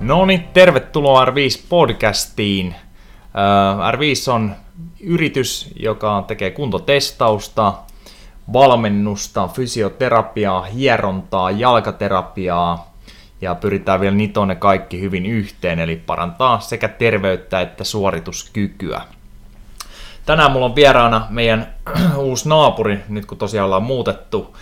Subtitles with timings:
[0.00, 2.66] No niin, tervetuloa R5-podcastiin.
[2.66, 4.56] Äh, R5 on
[5.00, 7.72] yritys, joka tekee kuntotestausta,
[8.52, 12.94] valmennusta, fysioterapiaa, hierontaa, jalkaterapiaa
[13.40, 19.00] ja pyritään vielä nitoon ne kaikki hyvin yhteen, eli parantaa sekä terveyttä että suorituskykyä.
[20.26, 21.74] Tänään mulla on vieraana meidän
[22.16, 24.56] uusi naapuri, nyt kun tosiaan ollaan muutettu,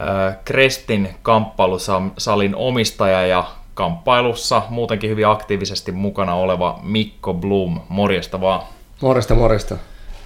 [0.00, 7.80] äh, Krestin kamppailusalin omistaja ja kamppailussa muutenkin hyvin aktiivisesti mukana oleva Mikko Blum.
[7.88, 8.62] Morjesta vaan.
[9.02, 9.76] Morjesta, morjesta.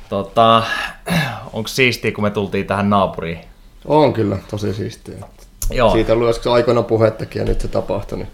[0.09, 0.63] Tota,
[1.53, 3.39] onko siistiä, kun me tultiin tähän naapuriin?
[3.85, 5.15] On kyllä, tosi siistiä.
[5.71, 5.91] Joo.
[5.91, 8.29] Siitä on joskus aikoina puhettakin ja nyt se tapahtui, niin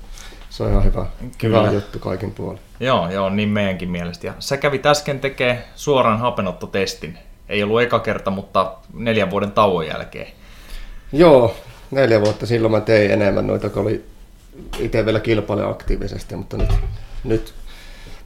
[0.51, 1.07] se on ihan hyvä,
[1.39, 1.61] kyllä.
[1.61, 2.61] hyvä juttu kaikin puolin.
[2.81, 4.27] Joo, joo, niin meidänkin mielestä.
[4.27, 7.19] Ja sä kävit äsken tekee suoran hapenottotestin.
[7.49, 10.27] Ei ollut eka kerta, mutta neljän vuoden tauon jälkeen.
[11.13, 11.57] Joo,
[11.91, 14.05] neljä vuotta silloin mä tein enemmän noita, kun oli
[14.79, 16.71] itse vielä kilpailen aktiivisesti, mutta nyt,
[17.25, 17.55] nyt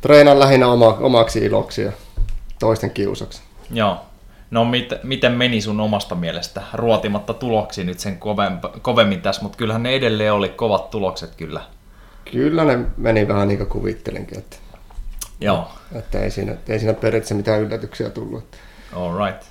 [0.01, 1.93] treenan lähinnä oma, omaksi iloksi ja
[2.59, 3.43] toisten kiusaksi.
[3.70, 4.01] Joo.
[4.51, 6.62] No mit, miten meni sun omasta mielestä?
[6.73, 11.61] Ruotimatta tuloksi nyt sen kovemp, kovemmin tässä, mutta kyllähän ne edelleen oli kovat tulokset kyllä.
[12.33, 14.57] Kyllä ne meni vähän niin kuin kuvittelinkin, että,
[15.41, 15.69] Joo.
[15.95, 18.45] että ei, siinä, ei siinä periaatteessa mitään yllätyksiä tullut.
[18.92, 19.42] All right.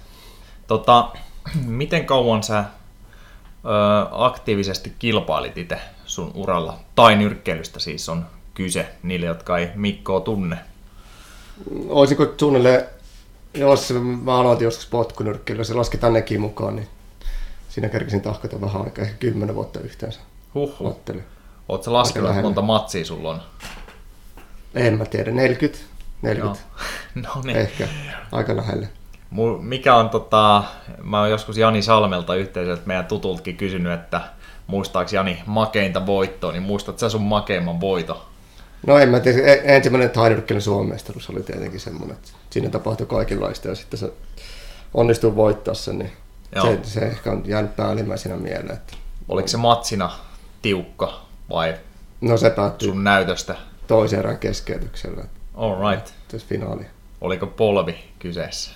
[0.68, 1.12] Tota,
[1.66, 2.64] miten kauan sä
[4.12, 6.80] aktiivisesti kilpailit itse sun uralla?
[6.96, 10.58] Tai nyrkkeilystä siis on kyse niille, jotka ei Mikkoa tunne.
[11.90, 12.86] Olisiko suunnilleen,
[13.54, 16.88] jos mä aloitin joskus potkunyrkkeilyä, se lasketaan nekin mukaan, niin
[17.70, 20.20] siinä kerkisin tahkata vähän aikaa, ehkä kymmenen vuotta yhteensä.
[20.54, 20.98] Huhhuh.
[21.70, 23.42] Oletko laskenut, että monta matsia sulla on?
[24.74, 25.80] En mä tiedä, 40.
[26.22, 26.64] 40.
[27.16, 27.58] no niin.
[27.58, 27.88] Ehkä,
[28.32, 28.90] aika lähelle.
[29.62, 30.64] Mikä on tota,
[31.04, 34.22] mä oon joskus Jani Salmelta yhteisöltä meidän tutultkin kysynyt, että
[34.68, 38.26] muistaaks Jani makeinta voittoa, niin muistat sä sun makeimman voito?
[38.88, 43.68] No en mä tiedä, ensimmäinen taidurkkelin Suomen mestaruus oli tietenkin semmoinen, että siinä tapahtui kaikenlaista
[43.68, 44.14] ja sitten se
[44.94, 46.12] onnistui voittaa sen, niin
[46.62, 48.74] se, se, ehkä on jäänyt päällimmäisenä mieleen.
[48.74, 48.94] Että
[49.30, 50.12] Oliko se matsina
[50.62, 51.76] tiukka vai
[52.22, 53.56] no se päättyi sun näytöstä?
[53.88, 55.24] Toisen erän keskeytyksellä.
[55.56, 56.14] All right.
[56.28, 56.86] Tässä finaali.
[57.22, 58.72] Oliko polvi kyseessä?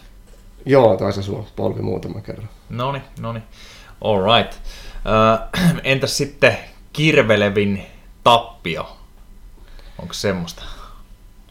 [0.66, 2.50] Joo, taisi sulla polvi muutama kerran.
[2.70, 3.40] Noni, noni.
[4.02, 4.54] All right.
[4.54, 6.58] Äh, entäs sitten
[6.94, 7.86] kirvelevin
[8.24, 8.98] tappio?
[10.00, 10.64] Onko semmoista?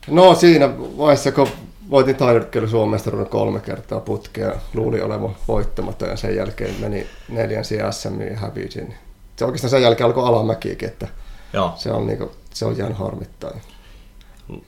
[0.09, 1.48] No siinä vaiheessa, kun
[1.91, 7.92] voitin taidurkkelu Suomesta kolme kertaa putkea, luuli olevan voittamaton ja sen jälkeen meni neljän sijaan
[7.92, 8.94] SM ja hävisin.
[9.37, 11.09] Se oikeastaan sen jälkeen alkoi alamäkiäkin, että
[11.53, 11.72] Joo.
[11.77, 13.50] Se, on niinku, se on jäänyt harmittaa.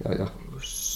[0.04, 0.26] Ja, ja.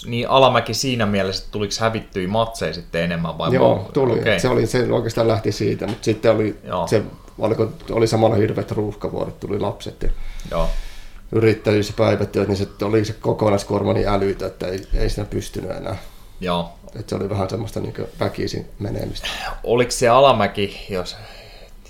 [0.07, 4.21] Niin alamäki siinä mielessä, että tuliko hävittyä matseja sitten enemmän vai Joo, tuli.
[4.21, 4.41] Okay.
[4.41, 6.57] Se, oli, se oikeastaan lähti siitä, mutta sitten oli,
[6.87, 7.03] se,
[7.39, 10.09] oliko, oli samalla hirveät ruuhkavuodet, tuli lapset ja
[10.51, 10.69] Joo
[11.33, 15.71] yrittäjyys ja päivätyöt, niin se oli se kokonaiskuorma niin älytä, että ei, ei siinä pystynyt
[15.71, 15.97] enää.
[16.41, 16.73] Joo.
[16.87, 19.29] Että se oli vähän semmoista niin väkisin menemistä.
[19.65, 21.17] Oliko se alamäki, jos,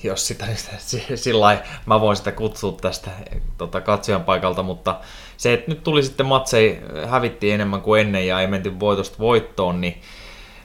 [0.03, 0.47] jos sitä,
[1.15, 3.11] sillä mä voin sitä kutsua tästä
[3.59, 5.01] tota, katsojan paikalta, mutta
[5.37, 9.81] se, että nyt tuli sitten matsei, hävittiin enemmän kuin ennen ja ei menty voitosta voittoon,
[9.81, 10.01] niin,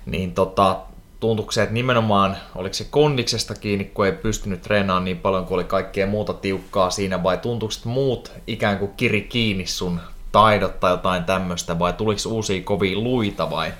[0.06, 0.80] niin tota,
[1.20, 5.56] tuntuuko se, että nimenomaan, oliko se kondiksesta kiinni, kun ei pystynyt treenaamaan niin paljon kuin
[5.56, 10.00] oli kaikkea muuta tiukkaa siinä, vai tuntuuko, että muut ikään kuin kiri kiinni sun
[10.32, 13.74] taidot tai jotain tämmöistä, vai tuliko uusia kovia luita vai?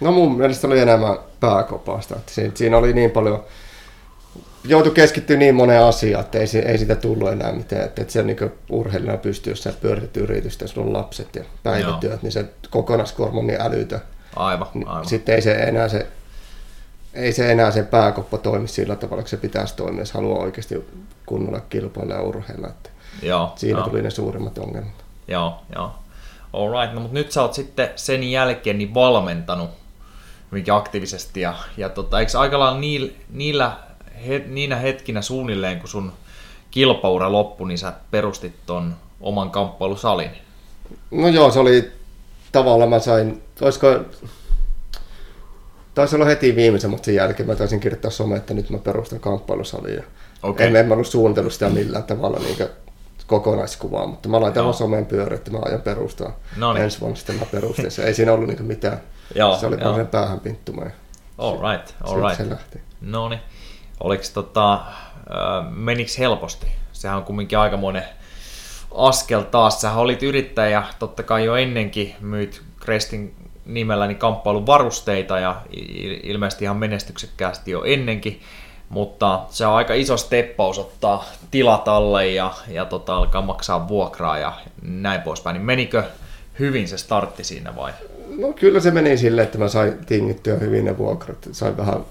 [0.00, 2.16] No mun mielestä oli enemmän pääkopasta.
[2.54, 3.44] Siinä oli niin paljon,
[4.64, 7.84] joutui keskittyä niin moneen asiaan, että ei, ei sitä tullut enää mitään.
[7.84, 12.12] Että, että siellä niin urheilijana pystyy, jos sä pyörität yritystä, jos on lapset ja päivätyöt,
[12.12, 12.18] Joo.
[12.22, 14.00] niin se kokonaiskuorma on niin älytä.
[14.36, 15.08] Aivan, aivan.
[15.08, 16.06] Sitten ei se enää se
[17.14, 20.84] ei se enää sen pääkoppa toimi sillä tavalla, että se pitäisi toimia, jos haluaa oikeasti
[21.26, 22.68] kunnolla kilpailla ja urheilla.
[22.68, 22.90] Että
[23.22, 23.88] joo, siinä joo.
[23.88, 25.04] tuli ne suurimmat ongelmat.
[25.28, 25.94] Joo, joo.
[26.52, 29.70] Alright, no mutta nyt sä oot sitten sen jälkeen niin valmentanut
[30.52, 33.76] hyvinkin aktiivisesti ja, ja tota, eikö aika lailla niillä, niillä
[34.26, 36.12] he, niinä hetkinä suunnilleen, kun sun
[36.70, 40.30] kilpaura loppui, niin sä perustit ton oman kamppailusalin?
[41.10, 41.92] No joo, se oli
[42.52, 43.86] tavallaan mä sain, olisiko
[45.94, 49.20] taisi olla heti viimeisen mutta sen jälkeen mä taisin kirjoittaa some, että nyt mä perustan
[49.20, 50.04] kamppailusalia.
[50.42, 50.66] Okay.
[50.66, 52.68] En, en mä ollut suunnitellut sitä millään tavalla niin
[53.26, 56.84] kokonaiskuvaa, mutta mä laitan vaan someen pyörä, että mä aion perustaa no niin.
[56.84, 58.04] ensi vuonna sitten mä perustin se.
[58.04, 59.00] Ei siinä ollut niin mitään.
[59.34, 60.82] Joo, se oli vaan sen päähän pinttuma.
[61.38, 62.36] All right, all right.
[62.36, 62.80] Se lähti.
[63.00, 63.40] No niin.
[64.00, 64.80] Oliko tota,
[65.70, 66.66] menikö helposti?
[66.92, 68.04] Sehän on kumminkin aikamoinen
[68.94, 69.80] askel taas.
[69.80, 73.34] Sähän olit yrittäjä, totta kai jo ennenkin myyt Krestin
[73.66, 75.62] nimelläni kamppailuvarusteita ja
[76.22, 78.40] ilmeisesti ihan menestyksekkäästi jo ennenkin.
[78.88, 84.38] mutta se on aika iso steppaus ottaa tilat alle ja, ja tota, alkaa maksaa vuokraa
[84.38, 84.52] ja
[84.82, 85.54] näin poispäin.
[85.54, 86.02] Niin menikö
[86.58, 87.92] hyvin se startti siinä vai?
[88.38, 91.48] No kyllä se meni silleen, että mä sain tingittyä hyvin ne vuokrat.
[91.52, 92.04] Sain vähän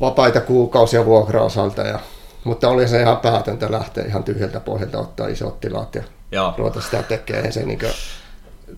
[0.00, 1.82] vapaita kuukausia vuokra-osalta.
[1.82, 1.98] Ja,
[2.44, 6.02] mutta oli se ihan päätöntä lähteä ihan tyhjältä pohjalta ottaa isot tilat ja
[6.32, 6.54] Joo.
[6.58, 7.52] ruveta sitä tekemään.
[7.52, 7.92] Se niin kuin,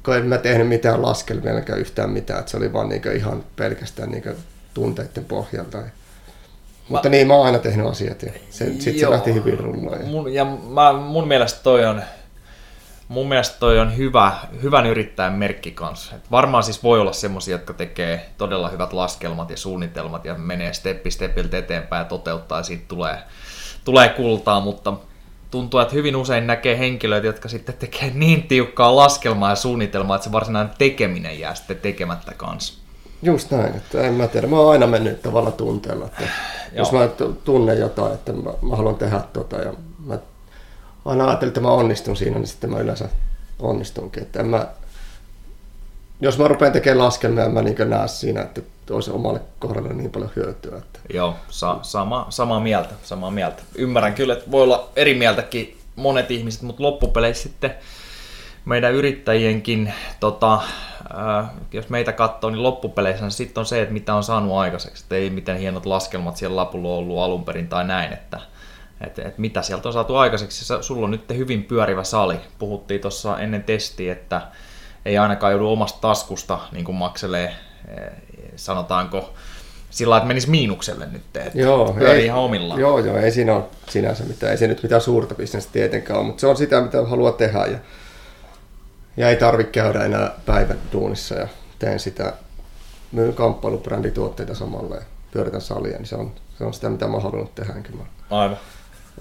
[0.05, 4.11] kun en mä tehnyt mitään laskelmia yhtään mitään, että se oli vaan niin ihan pelkästään
[4.11, 4.25] niin
[4.75, 5.79] tunteiden pohjalta.
[6.88, 10.05] Mutta mä, niin, mä oon aina tehnyt asiat ja sitten se lähti hyvin rullaan.
[10.05, 12.03] Mun, ja mä, mun mielestä toi on,
[13.08, 14.32] mun mielestä toi on hyvä,
[14.62, 16.16] hyvän yrittäjän merkki kanssa.
[16.16, 20.72] Et varmaan siis voi olla semmoisia, jotka tekee todella hyvät laskelmat ja suunnitelmat ja menee
[20.72, 23.19] steppi steppiltä eteenpäin ja toteuttaa ja siitä tulee,
[23.84, 24.93] tulee kultaa, mutta
[25.50, 30.25] tuntuu, että hyvin usein näkee henkilöitä, jotka sitten tekee niin tiukkaa laskelmaa ja suunnitelmaa, että
[30.25, 32.78] se varsinainen tekeminen jää sitten tekemättä kanssa.
[33.22, 34.46] Just näin, että en mä tiedä.
[34.46, 36.22] Mä oon aina mennyt tavalla tunteella, että
[36.72, 37.08] jos mä
[37.44, 39.72] tunnen jotain, että mä, mä haluan tehdä tota ja
[40.06, 40.19] mä
[41.08, 43.08] aina ajattelin, että mä onnistun siinä, niin sitten mä yleensä
[43.58, 44.22] onnistunkin.
[44.22, 44.66] Että en mä,
[46.20, 48.60] jos mä rupean tekemään laskelmia, mä niin näe siinä, että
[48.90, 50.78] olisi omalle kohdalle niin paljon hyötyä.
[50.78, 50.99] Että...
[51.14, 53.62] Joo, sa- sama, samaa mieltä, samaa mieltä.
[53.75, 57.75] Ymmärrän kyllä, että voi olla eri mieltäkin monet ihmiset, mutta loppupeleissä sitten
[58.64, 64.14] meidän yrittäjienkin, tota, äh, jos meitä katsoo, niin loppupeleissä niin sitten on se, että mitä
[64.14, 65.05] on saanut aikaiseksi.
[65.05, 68.40] Että ei miten hienot laskelmat siellä lapulla on ollut alun perin tai näin, että
[69.00, 70.64] et, et mitä sieltä on saatu aikaiseksi.
[70.80, 72.36] Sulla on nyt hyvin pyörivä sali.
[72.58, 74.42] Puhuttiin tuossa ennen testiä, että
[75.04, 77.54] ei ainakaan joudu omasta taskusta niin kuin makselee,
[77.88, 78.12] eh,
[78.56, 79.34] sanotaanko,
[79.90, 82.80] sillä että menisi miinukselle nyt, että joo, ei, ihan omillaan.
[82.80, 86.26] Joo, joo, ei siinä ole sinänsä mitään, ei se nyt mitään suurta bisnestä tietenkään ole,
[86.26, 87.78] mutta se on sitä, mitä haluaa tehdä ja,
[89.16, 91.48] ja ei tarvitse käydä enää päivän duunissa ja
[91.78, 92.32] teen sitä,
[93.12, 97.54] myyn kamppailubrändituotteita samalla ja pyöritän salia, niin se on, se on sitä, mitä mä halunnut
[97.54, 97.74] tehdä.
[97.74, 98.58] Mä Aivan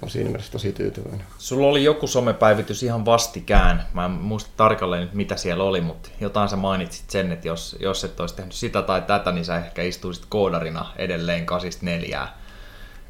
[0.02, 1.26] on siinä mielessä tosi tyytyväinen.
[1.38, 3.86] Sulla oli joku somepäivitys ihan vastikään.
[3.94, 7.76] Mä en muista tarkalleen nyt mitä siellä oli, mutta jotain sä mainitsit sen, että jos,
[7.80, 12.38] jos et olisi tehnyt sitä tai tätä, niin sä ehkä istuisit koodarina edelleen kasista neljää.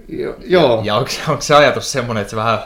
[0.09, 0.79] Jo, joo.
[0.79, 2.59] Ja, ja onko, onko se ajatus semmoinen, että se vähän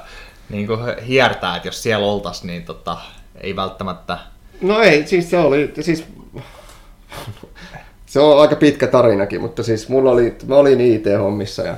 [0.50, 2.98] niin kuin hiertää, että jos siellä oltaisiin, niin tota,
[3.40, 4.18] ei välttämättä...
[4.60, 6.04] No ei, siis se oli, siis
[8.06, 11.76] se on aika pitkä tarinakin, mutta siis mulla oli, mä olin IT-hommissa ja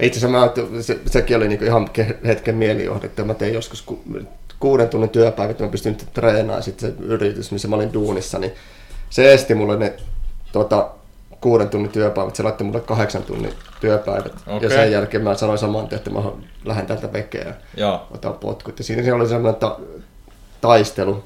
[0.00, 1.88] itse asiassa mä, se, sekin oli niinku ihan
[2.26, 4.02] hetken mielijohde, että mä tein joskus ku,
[4.60, 8.52] kuuden tunnin työpäivät, että mä pystyn treenaamaan sitten se yritys, missä mä olin duunissa, niin
[9.10, 9.94] se esti mulle ne
[10.52, 10.90] tota,
[11.40, 14.32] kuuden tunnin työpäivät, se laittoi mulle kahdeksan tunnin työpäivät.
[14.46, 14.68] Okay.
[14.68, 16.20] Ja sen jälkeen mä sanoin saman tien, että mä
[16.64, 18.78] lähden tältä vekeä ja otan potkut.
[18.78, 19.80] Ja siinä oli sellainen ta-
[20.60, 21.24] taistelu,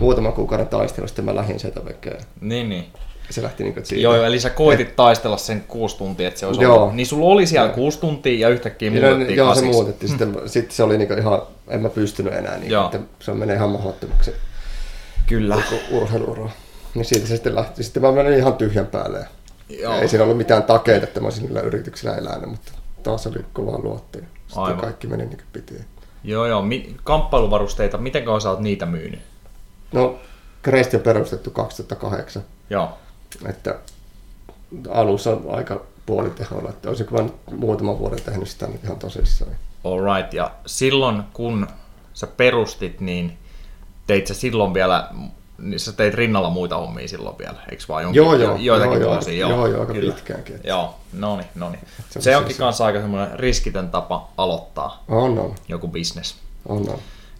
[0.00, 2.18] muutaman kuukauden taistelu, sitten mä lähdin sieltä vekeä.
[2.40, 2.86] Niin, niin
[3.30, 4.02] se lähti niin siitä.
[4.02, 6.76] Joo, eli sä koitit taistella sen kuusi tuntia, että se olisi joo.
[6.76, 6.94] ollut.
[6.94, 9.70] Niin sulla oli siellä kuusi tuntia ja yhtäkkiä muutettiin Joo, kasiksi.
[9.70, 10.08] se muutettiin.
[10.08, 10.36] Sitten, mm.
[10.46, 12.84] sitten se oli niin ihan, en mä pystynyt enää, niin, joo.
[12.84, 14.32] että se menee ihan mahdottomaksi.
[15.26, 15.62] Kyllä.
[15.90, 16.50] Urheiluura.
[16.94, 17.82] Niin siitä se sitten lähti.
[17.82, 19.26] Sitten mä menin ihan tyhjän päälle.
[19.68, 19.94] Joo.
[19.94, 22.72] Ei siinä ollut mitään takeita, että mä olisin niillä yrityksillä elänyt, mutta
[23.02, 24.18] taas oli kova luotto.
[24.18, 24.80] Sitten Aivan.
[24.80, 25.74] kaikki meni niin kuin piti.
[26.24, 26.64] Joo, joo.
[27.04, 29.20] Kamppailuvarusteita, miten kauan sä oot niitä myynyt?
[29.92, 30.18] No,
[30.62, 32.42] Kresti on perustettu 2008.
[32.70, 32.98] Joo.
[33.48, 33.78] Että
[34.88, 39.50] alussa on aika puoliteholla, että olisinko vain muutaman vuoden tehnyt sitä nyt ihan tosissaan.
[40.04, 41.66] right, ja silloin kun
[42.14, 43.38] sä perustit, niin
[44.06, 45.08] teit sä silloin vielä,
[45.58, 49.12] niin sä teit rinnalla muita hommia silloin vielä, eikö vaan jonkin, joo, joo, joitakin joo,
[49.12, 49.38] vuosia?
[49.38, 50.14] Joo, joo, joo aika kyllä.
[50.14, 50.54] pitkäänkin.
[50.54, 50.68] Että...
[50.68, 51.80] Joo, no niin, no niin.
[52.10, 55.54] Se, se onkin kanssa aika semmoinen riskitön tapa aloittaa on, on.
[55.68, 56.36] joku business.
[56.66, 56.98] On, on.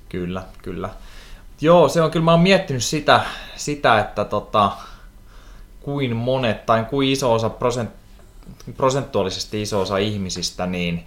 [0.09, 0.91] Kyllä, kyllä.
[1.61, 3.21] Joo, se on kyllä, mä oon miettinyt sitä,
[3.57, 4.73] sitä että tota,
[5.89, 7.91] kuin monet tai kuin iso osa prosent,
[8.77, 11.07] prosentuaalisesti iso osa ihmisistä niin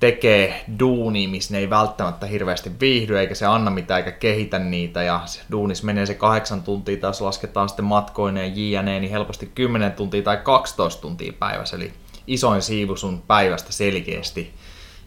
[0.00, 5.02] tekee duunia, missä ne ei välttämättä hirveästi viihdy, eikä se anna mitään, eikä kehitä niitä,
[5.02, 9.52] ja se duunis menee se kahdeksan tuntia, tai jos lasketaan sitten matkoineen jne, niin helposti
[9.54, 11.92] 10 tuntia tai 12 tuntia päivässä, eli
[12.26, 14.54] isoin siivu sun päivästä selkeästi,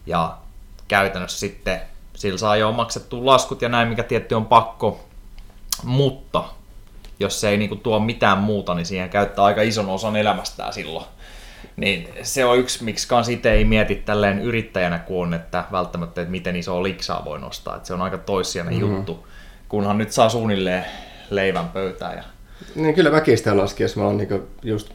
[0.06, 0.36] ja
[0.88, 1.80] käytännössä sitten
[2.14, 5.04] sillä saa jo maksettua laskut ja näin, mikä tietty on pakko,
[5.84, 6.44] mutta
[7.20, 11.06] jos se ei niinku tuo mitään muuta, niin siihen käyttää aika ison osan elämästään silloin.
[11.76, 16.20] Niin se on yksi, miksi kans itse ei mieti tälleen yrittäjänä, kun on, että välttämättä,
[16.20, 17.76] että miten iso liksaa voi nostaa.
[17.76, 18.96] Että se on aika toissijainen mm-hmm.
[18.96, 19.26] juttu,
[19.68, 20.84] kunhan nyt saa suunnilleen
[21.30, 22.16] leivän pöytään.
[22.16, 22.24] Ja...
[22.74, 24.90] Niin kyllä mäkin sitä laskin, jos mä oon niinku just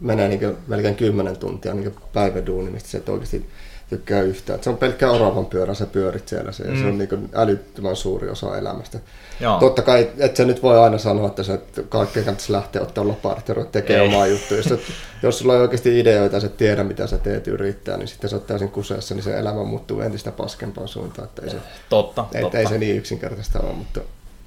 [0.00, 3.50] menee niin melkein 10 tuntia niin päiväduuni, mistä se oikeasti
[3.88, 4.62] tykkää yhtään.
[4.62, 6.52] Se on pelkkä oravan pyörä, sä pyörit siellä.
[6.52, 6.80] Se, mm.
[6.80, 8.98] se on niin älyttömän suuri osa elämästä.
[9.40, 9.60] Joo.
[9.60, 13.08] Totta kai, et sä nyt voi aina sanoa, että, sä, että kaikkea kannattaisi lähteä ottaa
[13.08, 14.56] loparit ja tekee omaa juttua.
[14.56, 14.74] Jos,
[15.22, 18.36] jos sulla on oikeasti ideoita ja sä tiedä, mitä sä teet yrittää, niin sitten sä
[18.36, 21.28] oot täysin kuseessa, niin se elämä muuttuu entistä paskempaan suuntaan.
[21.28, 21.56] Että ei se,
[21.88, 22.58] totta, ei, totta.
[22.58, 24.00] ei se niin yksinkertaista ole, mutta,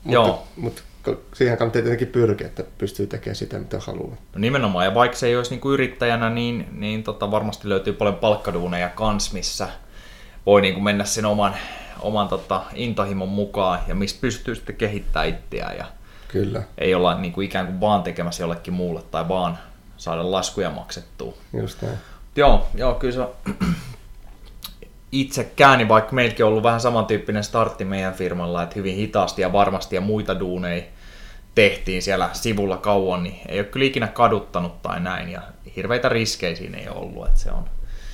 [0.06, 0.26] Joo.
[0.28, 0.82] mutta, mutta
[1.34, 4.16] siihen kannattaa tietenkin pyrkiä, että pystyy tekemään sitä, mitä haluaa.
[4.34, 7.94] No nimenomaan, ja vaikka se ei olisi niin kuin yrittäjänä, niin, niin tota, varmasti löytyy
[7.94, 9.70] paljon palkkaduuneja kans, missä
[10.46, 11.54] voi niin kuin mennä sen oman,
[12.00, 15.78] oman tota, intohimon mukaan ja missä pystyy sitten kehittämään itseään.
[15.78, 15.86] Ja
[16.32, 16.64] Kyllä.
[16.78, 19.58] Ei olla niin kuin ikään kuin vaan tekemässä jollekin muulle tai vaan
[19.98, 21.34] saada laskuja maksettua.
[21.54, 21.98] Just näin.
[22.36, 23.28] Joo, joo kyllä se
[25.12, 29.54] itsekään, niin vaikka meilläkin on ollut vähän samantyyppinen startti meidän firmalla, että hyvin hitaasti ja
[29.54, 30.84] varmasti ja muita duuneja
[31.56, 35.42] tehtiin siellä sivulla kauan, niin ei ole kyllä ikinä kaduttanut tai näin, ja
[35.76, 37.66] hirveitä riskejä siinä ei ollut, että se on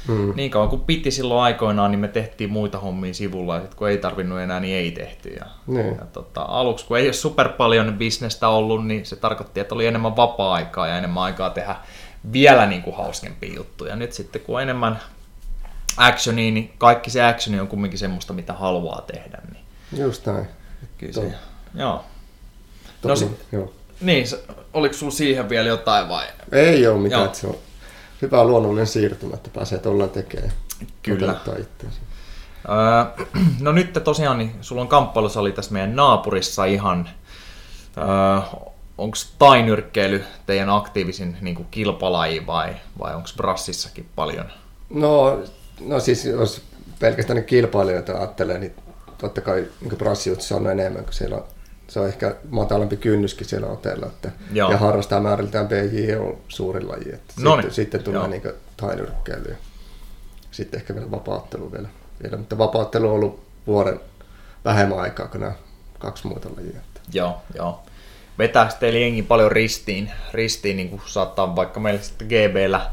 [0.08, 0.34] mm.
[0.36, 3.89] niin kauan kuin piti silloin aikoinaan, niin me tehtiin muita hommia sivulla, ja sitten kun
[3.89, 5.30] ei tarvinnut enää, niin ei tehty.
[5.30, 5.77] Ja, mm.
[5.77, 9.88] ja tota, aluksi, kun ei ole super paljon bisnestä ollut, niin se tarkoitti, että oli
[9.88, 11.75] enemmän vapaa-aikaa ja enemmän aikaa tehdä
[12.34, 13.96] vielä niin kuin hauskempia juttuja.
[13.96, 15.00] Nyt sitten kun on enemmän
[15.98, 19.42] actionia, niin kaikki se actioni on kumminkin semmoista, mitä haluaa tehdä.
[19.51, 19.63] Niin
[20.04, 20.48] Just näin.
[20.98, 21.34] Kyllä se,
[21.75, 22.04] joo.
[23.04, 23.74] No, si- joo.
[24.02, 24.25] Niin,
[24.74, 26.25] oliko sulla siihen vielä jotain vai?
[26.52, 27.56] Ei ole mitään, se on
[28.22, 30.52] hyvä luonnollinen siirtymä, että pääsee tuolla tekemään.
[31.04, 31.36] Kyllä.
[32.70, 33.25] Öö,
[33.60, 37.10] no nyt tosiaan, niin sulla on kamppailusali tässä meidän naapurissa ihan.
[37.98, 38.60] Öö,
[38.98, 44.46] onko tainyrkkeily teidän aktiivisin niin kuin kilpalaji vai, vai onko brassissakin paljon?
[44.90, 45.40] No,
[45.82, 46.62] no siis jos
[47.00, 48.75] pelkästään kilpailijoita ajattelee, niin
[49.18, 51.44] totta kai niin brassijutsissa on enemmän, kun siellä on
[51.88, 54.06] se on ehkä matalampi kynnyskin siellä otella.
[54.06, 57.13] Että, ja harrastaa määriltään BJ on suuri laji.
[57.13, 58.42] Että sitten, sitten tulee niin
[58.77, 59.56] tainyrkkeily ja
[60.51, 61.88] sitten ehkä vielä vapaattelu vielä.
[62.24, 62.38] vielä.
[62.38, 64.00] Mutta vapaattelu on ollut vuoden
[64.65, 65.54] vähemmän aikaa kuin nämä
[66.00, 66.82] kaksi muuta lajia.
[67.13, 67.84] Joo, joo.
[68.39, 72.92] Vetääkö teillä jengi paljon ristiin, ristiin niin kuin saattaa vaikka meillä sitten GBllä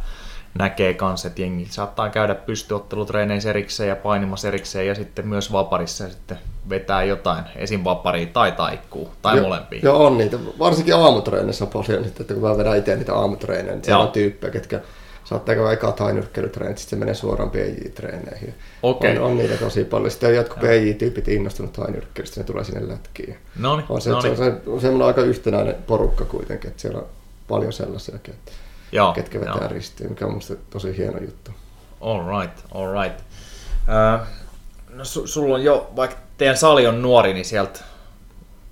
[0.58, 6.04] näkee kanssa, että jengi saattaa käydä pystyottelutreeneissä erikseen ja painimassa erikseen ja sitten myös vaparissa
[6.04, 6.38] ja sitten
[6.69, 7.85] vetää jotain, esim.
[7.85, 9.81] vaparia tai taikkuu tai jo, molempia.
[9.83, 10.38] Joo, on niitä.
[10.59, 14.50] Varsinkin aamutreeneissä on paljon, että kun mä vedän itse niitä aamutreenejä, niin siellä on tyyppejä,
[14.52, 14.81] ketkä
[15.25, 18.54] saattaa käydä eka tainyrkkeilytreenit, sitten se menee suoraan PJ-treeneihin.
[18.83, 19.16] Okay.
[19.16, 20.11] On, on, niitä tosi paljon.
[20.11, 23.38] Sitten on jotkut PJ-tyypit innostunut tainyrkkeilystä, ne tulee sinne lätkiin.
[23.59, 27.07] Noniin, on se, se, se, on semmoinen aika yhtenäinen porukka kuitenkin, että siellä on
[27.49, 28.52] paljon sellaisia, ketkä
[28.92, 29.69] Joo, ketkä vetää joo.
[29.69, 31.50] ristiin, mikä on musta tosi hieno juttu.
[32.00, 33.21] All right, all right.
[33.88, 34.26] Uh,
[34.88, 37.80] no, su- sulla on jo, vaikka teidän sali on nuori, niin sieltä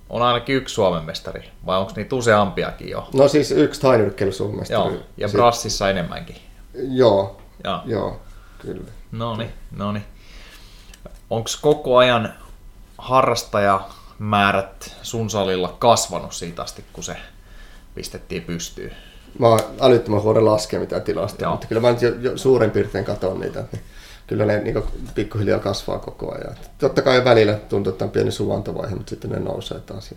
[0.09, 3.09] on ainakin yksi Suomen mestari, vai onko niitä useampiakin jo?
[3.13, 4.93] No siis yksi tainyrkkeily Suomen mestari.
[4.93, 6.35] Joo, ja brassissa enemmänkin.
[6.73, 8.19] Joo, joo, joo
[8.59, 8.91] kyllä.
[9.11, 10.03] No niin, no niin.
[11.29, 12.33] Onko koko ajan
[12.97, 17.15] harrastajamäärät sun salilla kasvanut siitä asti, kun se
[17.95, 18.95] pistettiin pystyyn?
[19.39, 23.05] mä oon älyttömän huono laskea mitään tilastoja, mutta kyllä mä nyt jo, jo suurin piirtein
[23.05, 23.63] katson niitä.
[23.71, 23.83] Niin
[24.31, 24.83] kyllä ne niin
[25.15, 26.55] pikkuhiljaa kasvaa koko ajan.
[26.77, 30.15] Totta kai välillä tuntuu, että on pieni suvantovaihe, mutta sitten ne nousee taas.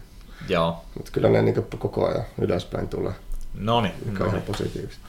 [0.49, 0.85] Joo.
[0.97, 3.13] Mutta kyllä ne niin koko ajan ylöspäin tulee.
[3.55, 3.95] No niin.
[4.07, 5.07] Mikä on ihan positiivista.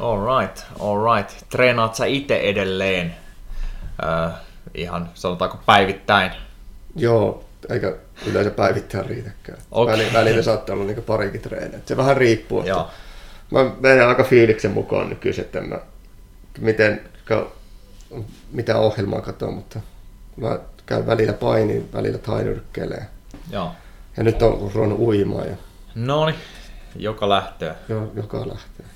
[0.00, 1.30] All right, all right.
[1.48, 3.16] Treenaat sä itse edelleen
[4.04, 4.32] äh,
[4.74, 6.30] ihan sanotaanko päivittäin?
[6.96, 9.58] Joo, eikä yleensä päivittäin riitäkään.
[9.70, 9.92] Okay.
[9.92, 11.82] Välillä, välillä saattaa olla niin parikin treenejä.
[11.86, 12.90] Se vähän riippuu, että Joo
[13.50, 15.78] mä menen aika fiiliksen mukaan nykyisin, että mä,
[16.58, 17.00] miten,
[18.52, 19.80] mitä ohjelmaa katson, mutta
[20.36, 23.06] mä käyn välillä painiin, välillä tainyrkkeilee.
[23.50, 23.70] Joo.
[24.16, 25.46] Ja nyt on ruvennut uimaan.
[25.46, 25.56] Ja...
[25.94, 26.38] No niin,
[26.96, 27.74] joka lähtöä.
[27.88, 28.86] Joo, joka lähtöä.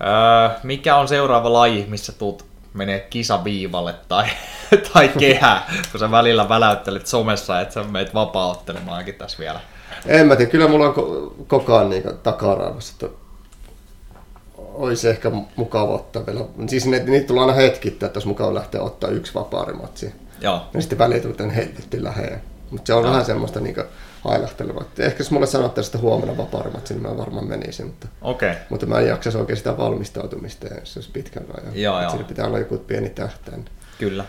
[0.00, 2.44] Öö, mikä on seuraava laji, missä tuut
[2.74, 4.26] menee kisaviivalle tai,
[4.92, 9.60] tai kehä, kun sä välillä väläyttelet somessa, että sä meet vapaa-ottelemaankin tässä vielä?
[10.06, 10.94] En mä tiedä, kyllä mulla on
[11.46, 13.16] koko ajan niin takaraivassa, että
[14.74, 16.40] olisi ehkä mukava ottaa vielä.
[16.66, 20.14] Siis ne, niitä tulee aina hetkittäin, että olisi mukava lähteä ottaa yksi vapaarimatsi.
[20.40, 20.62] Joo.
[20.74, 22.38] Ja sitten välillä tulee helvetti lähellä.
[22.70, 23.10] Mutta se on Joo.
[23.10, 23.82] vähän semmoista niinku
[24.20, 24.84] hailahtelua.
[24.98, 27.86] Ehkä jos mulle sanottaisiin, että huomenna vapaarimatsi, niin mä varmaan menisin.
[27.86, 28.54] Mutta, okay.
[28.70, 31.80] mutta mä en jaksaisi oikein sitä valmistautumista, jos se olisi pitkän ajan.
[31.80, 32.10] Joo, joo.
[32.10, 33.64] Siinä pitää olla joku pieni tähtäin.
[33.98, 34.24] Kyllä.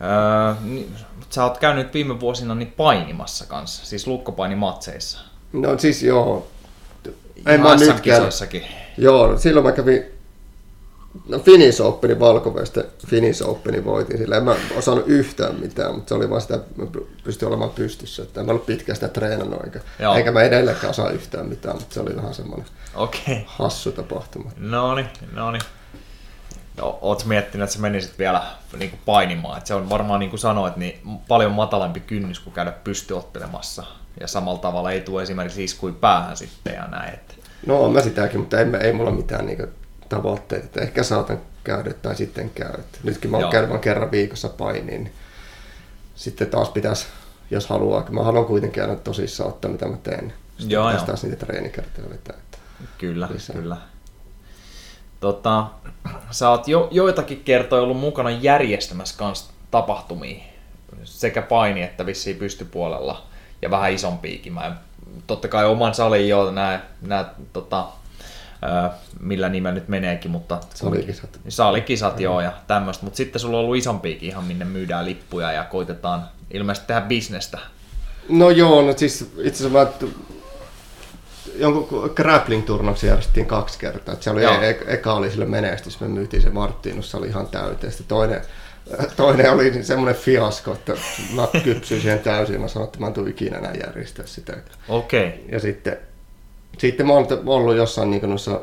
[0.00, 0.94] Öö, niin,
[1.30, 5.20] sä oot käynyt viime vuosina niin painimassa kanssa, siis lukkopainimatseissa.
[5.52, 6.48] No siis joo.
[7.46, 8.62] Ei mä nyt kisoissakin.
[8.98, 10.04] Joo, silloin mä kävin
[11.28, 14.36] No Finnish Openin valkovestä Finnish Openin voitin sillä.
[14.36, 16.86] En mä osannut yhtään mitään, mutta se oli vaan sitä, mä
[17.24, 18.22] pystyin olemaan pystyssä.
[18.22, 19.80] Että en mä ollut pitkään sitä treenannut, eikä,
[20.16, 23.36] eikä mä edelleenkään osaa yhtään mitään, mutta se oli vähän semmoinen okay.
[23.46, 24.50] hassu tapahtuma.
[24.56, 25.62] No niin, no niin.
[26.80, 28.42] Oot miettinyt, että sä menisit vielä
[28.78, 29.58] niin kuin painimaan.
[29.58, 33.84] Että se on varmaan niin kuin sanoit, niin paljon matalampi kynnys kuin käydä pystyottelemassa.
[34.20, 37.14] Ja samalla tavalla ei tule esimerkiksi iskui päähän sitten ja näin.
[37.14, 37.34] Että...
[37.66, 39.68] No on mä sitäkin, mutta ei, ei mulla mitään niin
[40.08, 40.64] tavoitteita.
[40.64, 42.74] Että ehkä saatan käydä tai sitten käy.
[43.02, 45.04] Nytkin mä oon käynyt kerran viikossa painiin.
[45.04, 45.14] Niin
[46.14, 47.06] sitten taas pitäisi,
[47.50, 48.06] jos haluaa.
[48.10, 50.32] Mä haluan kuitenkin aina tosissaan ottaa, mitä mä teen.
[50.58, 51.00] Sitten joo, joo.
[51.00, 52.36] taas niitä treenikertoja vetää.
[52.98, 53.56] Kyllä, lisää.
[53.56, 53.76] kyllä.
[55.22, 55.66] Tota,
[56.30, 60.44] sä oot jo, joitakin kertoja ollut mukana järjestämässä kans tapahtumia,
[61.04, 63.22] sekä paini että vissiin pystypuolella,
[63.62, 64.52] ja vähän isompiikin.
[64.52, 64.76] Mä
[65.26, 67.86] totta kai oman salin jo nää, nää tota,
[69.20, 70.60] millä nimellä nyt meneekin, mutta...
[70.74, 71.40] Salikisat.
[71.48, 73.04] Salikisat, joo, ja tämmöistä.
[73.04, 77.58] Mutta sitten sulla on ollut isompiakin ihan, minne myydään lippuja ja koitetaan ilmeisesti tehdä bisnestä.
[78.28, 80.08] No joo, no siis itse asiassa mä
[81.54, 84.14] jonkun grappling-turnauksen järjestettiin kaksi kertaa.
[84.14, 87.26] Et se oli e- e- eka oli sille menestys, me myytiin se Martinus, se oli
[87.26, 87.92] ihan täyteen.
[87.92, 88.40] Sitten toinen,
[89.16, 90.92] toinen oli semmoinen fiasko, että
[91.34, 92.60] mä kypsyin siihen täysin.
[92.60, 94.56] Mä sanoin, että mä en tule ikinä enää järjestää sitä.
[94.88, 95.28] Okei.
[95.28, 95.40] Okay.
[95.48, 95.98] Ja sitten,
[96.78, 98.60] sitten mä oon ollut jossain niin noissa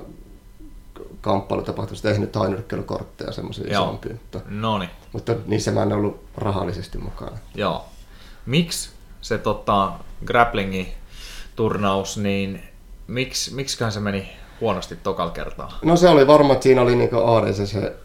[1.22, 4.14] kamppailutapahtumissa tehnyt tainyrkkeilykortteja semmoisia isompia.
[4.14, 4.92] Mutta, Noniin.
[5.14, 7.38] mutta niissä mä en ollut rahallisesti mukana.
[7.56, 7.86] Joo.
[8.46, 8.90] Miksi
[9.22, 9.92] se tota,
[10.26, 10.94] grapplingi
[11.56, 12.69] turnaus, niin
[13.10, 14.30] miksi, miksiköhän se meni
[14.62, 15.80] huonosti tokalla kertaa?
[15.84, 17.96] No se oli varma, että siinä oli niin ADC se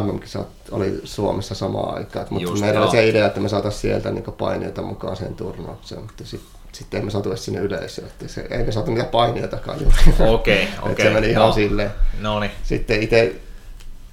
[0.00, 2.26] MM-kisat oli Suomessa samaan aikaan.
[2.30, 2.82] Mutta meillä joo.
[2.82, 6.98] oli se idea, että me saataisiin sieltä niin paineita mukaan sen turnaukseen, mutta sitten sitten
[6.98, 8.08] emme saatu edes sinne yleisöön.
[8.08, 9.96] Että se, ei me saatu mitään painijoitakaan juuri.
[10.12, 10.68] Okei, okay, okei.
[10.92, 11.04] Okay.
[11.04, 11.52] se meni ihan no.
[11.52, 11.90] silleen.
[12.20, 12.50] No niin.
[12.62, 13.34] Sitten itse,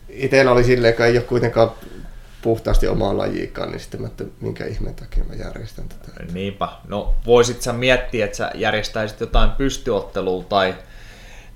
[0.09, 1.71] itsellä oli silleen, että ei ole kuitenkaan
[2.41, 6.23] puhtaasti omaa lajiikaan, niin sitten mä että minkä ihmeen takia mä järjestän tätä.
[6.33, 6.69] Niinpä.
[6.87, 10.75] No voisit sä miettiä, että sä järjestäisit jotain pystyottelua tai,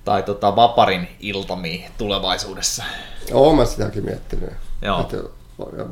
[0.05, 2.83] tai tota vaparin iltamia tulevaisuudessa?
[3.31, 4.49] Oon mä sitäkin miettinyt.
[4.81, 5.01] Joo.
[5.01, 5.17] Että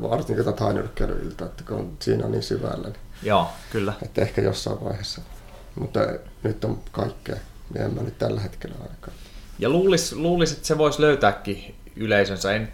[0.02, 2.88] varsinkin tätä tainyrkkeilyilta, että kun siinä on niin syvällä.
[2.88, 3.92] Niin Joo, kyllä.
[4.02, 5.20] Että ehkä jossain vaiheessa.
[5.74, 6.00] Mutta
[6.42, 7.36] nyt on kaikkea.
[7.74, 9.14] Niin en mä nyt tällä hetkellä aikaa.
[9.58, 12.52] Ja luulis, luulis, että se voisi löytääkin yleisönsä.
[12.52, 12.72] En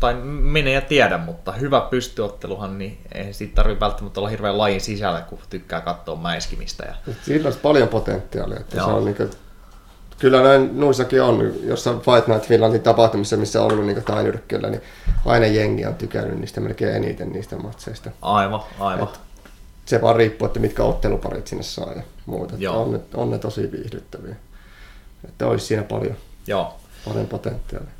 [0.00, 4.80] tai mene ja tiedä, mutta hyvä pystyotteluhan, niin ei siitä tarvitse välttämättä olla hirveän lajin
[4.80, 6.84] sisällä, kun tykkää katsoa mäiskimistä.
[6.84, 7.14] Ja...
[7.22, 8.60] Siinä on paljon potentiaalia.
[8.60, 9.30] Että se on niin kuin,
[10.18, 14.82] kyllä näin nuissakin on, jossain Fight Night Finlandin tapahtumissa, missä on ollut niin tainyrkkeellä, niin
[15.26, 18.10] aina jengi on tykännyt niistä melkein eniten niistä matseista.
[18.22, 19.08] Aivan, aivan.
[19.08, 19.20] Et
[19.86, 22.54] se vaan riippuu, että mitkä otteluparit sinne saa ja muuta.
[22.70, 24.36] On, ne, on ne tosi viihdyttäviä.
[25.28, 26.74] Että olisi siinä paljon, Joo.
[27.04, 27.99] paljon potentiaalia.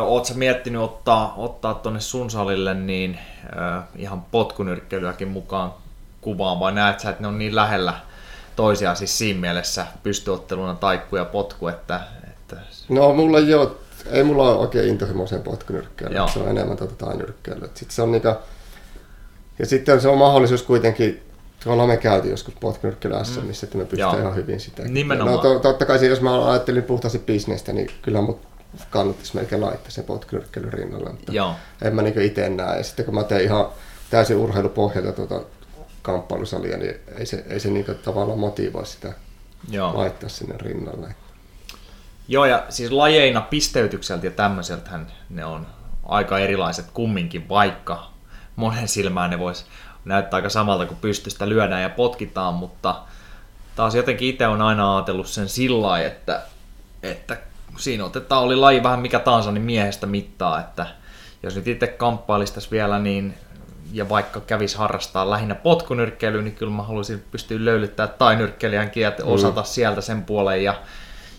[0.00, 3.18] Oletko miettinyt ottaa, ottaa tuonne sun salille niin
[3.58, 5.74] äh, ihan potkunyrkkeilyäkin mukaan
[6.20, 7.94] kuvaan, vai näet sä, että ne on niin lähellä
[8.56, 12.00] toisiaan siis siinä mielessä pystyotteluna taikku ja potku, että...
[12.24, 12.56] että...
[12.88, 13.70] No mulla ei ole,
[14.10, 17.68] ei mulla ole oikein intohimoiseen potkunyrkkeilyyn, se on enemmän tuota tainyrkkeilyä.
[17.74, 18.36] Sitten se on niitä,
[19.58, 21.26] ja sitten se on mahdollisuus kuitenkin
[21.66, 23.46] ollaan me käyty joskus potkunyrkkeily mm.
[23.46, 24.82] missä että me pystytään ihan hyvin sitä.
[24.82, 25.36] Nimenomaan.
[25.36, 28.45] No, to, totta kai jos mä ajattelin puhtaasti bisnestä, niin kyllä mut
[28.90, 31.10] kannattaisi melkein laittaa sen potkunyrkkeilyn rinnalle.
[31.10, 31.54] Mutta Joo.
[31.82, 32.76] en mä niin itse näe.
[32.76, 33.68] Ja sitten kun mä teen ihan
[34.10, 35.40] täysin urheilupohjalta tuota
[36.02, 39.12] kamppailusalia, niin ei se, ei se niin tavallaan motivoi sitä
[39.70, 39.98] Joo.
[39.98, 41.14] laittaa sinne rinnalle.
[42.28, 45.66] Joo, ja siis lajeina pisteytykseltä ja tämmöiseltähän ne on
[46.04, 48.10] aika erilaiset kumminkin, vaikka
[48.56, 49.66] monen silmään ne vois
[50.04, 53.02] näyttää aika samalta kuin pystystä lyödään ja potkitaan, mutta
[53.76, 56.42] taas jotenkin itse on aina ajatellut sen sillä että,
[57.02, 57.36] että
[57.78, 60.86] siinä otetaan, oli laji vähän mikä tahansa, niin miehestä mittaa, että
[61.42, 63.34] jos nyt itse kamppailistaisi vielä, niin
[63.92, 69.16] ja vaikka kävis harrastaa lähinnä potkunyrkkeilyä, niin kyllä mä haluaisin pystyä löylyttämään tainyrkkeilijänkin ja mm.
[69.32, 69.66] osata mm.
[69.66, 70.74] sieltä sen puolen ja,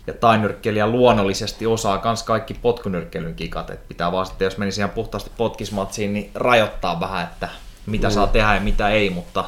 [0.07, 4.89] ja tainyrkkeilijä luonnollisesti osaa myös kaikki potkunyrkkeilyn kikat, että pitää vaan sitten, jos menisi ihan
[4.89, 7.49] puhtaasti potkismatsiin, niin rajoittaa vähän, että
[7.85, 8.13] mitä mm.
[8.13, 9.45] saa tehdä ja mitä ei, mutta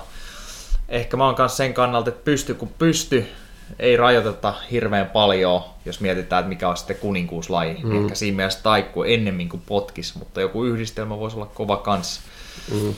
[0.89, 3.27] ehkä mä oon kanssa sen kannalta, että pysty kun pysty,
[3.79, 7.77] ei rajoiteta hirveän paljon, jos mietitään, että mikä on sitten kuninkuuslaji.
[7.83, 8.03] Mm.
[8.03, 12.19] Ehkä siinä mielessä taikku ennemmin kuin potkis, mutta joku yhdistelmä voisi olla kova kans.
[12.73, 12.93] Mm.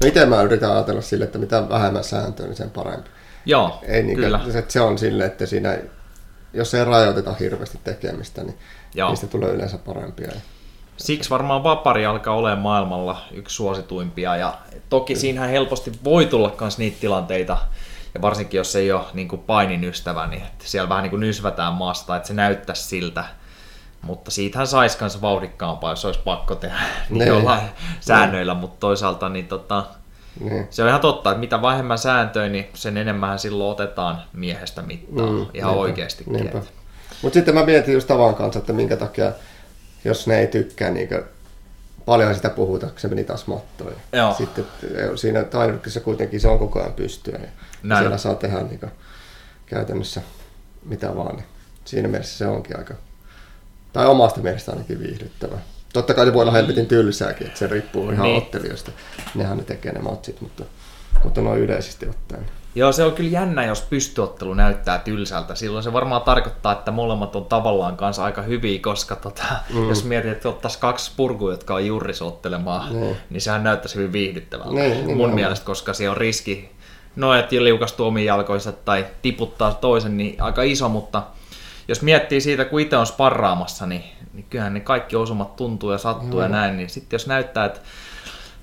[0.00, 3.10] No itse mä yritän ajatella sille, että mitä vähemmän sääntöä, niin sen parempi.
[3.46, 4.40] Joo, ei niin, kyllä.
[4.54, 5.78] Että se on sille, että siinä,
[6.52, 8.58] jos ei rajoiteta hirveästi tekemistä, niin
[8.94, 9.08] Joo.
[9.08, 10.32] niistä tulee yleensä parempia.
[10.96, 16.78] Siksi varmaan vapari alkaa olemaan maailmalla yksi suosituimpia ja toki siinähän helposti voi tulla myös
[16.78, 17.58] niitä tilanteita,
[18.16, 21.20] ja varsinkin jos ei ole niin kuin painin ystävä, niin että siellä vähän niin kuin
[21.20, 23.24] nysvätään maasta, että se näyttäisi siltä.
[24.02, 26.76] Mutta siitähän saisi kanssa vauhdikkaampaa, jos olisi pakko tehdä
[27.10, 27.60] niin jollain
[28.00, 28.60] säännöillä, ne.
[28.60, 29.84] mutta toisaalta niin tota,
[30.40, 30.66] ne.
[30.70, 35.26] se on ihan totta, että mitä vähemmän sääntöjä, niin sen enemmän silloin otetaan miehestä mittaa
[35.26, 36.24] mm, ihan niinpä, oikeasti.
[37.22, 39.32] Mutta sitten mä mietin just tavan kanssa, että minkä takia,
[40.04, 41.08] jos ne ei tykkää, niin
[42.06, 43.92] paljon sitä puhutaan, kun se meni taas mattoon.
[44.12, 44.34] Joo.
[44.34, 44.66] Sitten
[45.16, 47.38] siinä taidokissa kuitenkin se on koko ajan pystyä.
[47.42, 47.48] Ja
[47.82, 48.02] Näin.
[48.02, 48.80] siellä saa tehdä niin
[49.66, 50.22] käytännössä
[50.84, 51.36] mitä vaan.
[51.36, 51.46] Niin
[51.84, 52.94] siinä mielessä se onkin aika,
[53.92, 55.58] tai omasta mielestä ainakin viihdyttävä.
[55.92, 58.38] Totta kai se voi olla helvetin tylsääkin, että se riippuu ihan niin.
[58.38, 58.92] ottelijoista.
[59.34, 60.64] Nehän ne tekee ne matsit, mutta,
[61.24, 62.46] mutta noin yleisesti ottaen.
[62.76, 65.54] Joo, se on kyllä jännä, jos pystyottelu näyttää tylsältä.
[65.54, 69.88] Silloin se varmaan tarkoittaa, että molemmat on tavallaan kanssa aika hyviä, koska tota, mm.
[69.88, 73.16] jos mietit, että ottaisiin kaksi purkua, jotka on juurisottelemaan, mm.
[73.30, 74.74] niin sehän näyttäisi hyvin viihdyttävältä.
[74.74, 76.70] Niin, niin Mun mielestä, koska se on riski,
[77.16, 81.22] no että liukastuu omiin jalkoissa tai tiputtaa toisen, niin aika iso, mutta
[81.88, 85.98] jos miettii siitä, kun itse on sparraamassa, niin, niin kyllähän ne kaikki osumat tuntuu ja
[85.98, 86.42] sattuu mm.
[86.42, 87.80] ja näin, niin sitten jos näyttää, että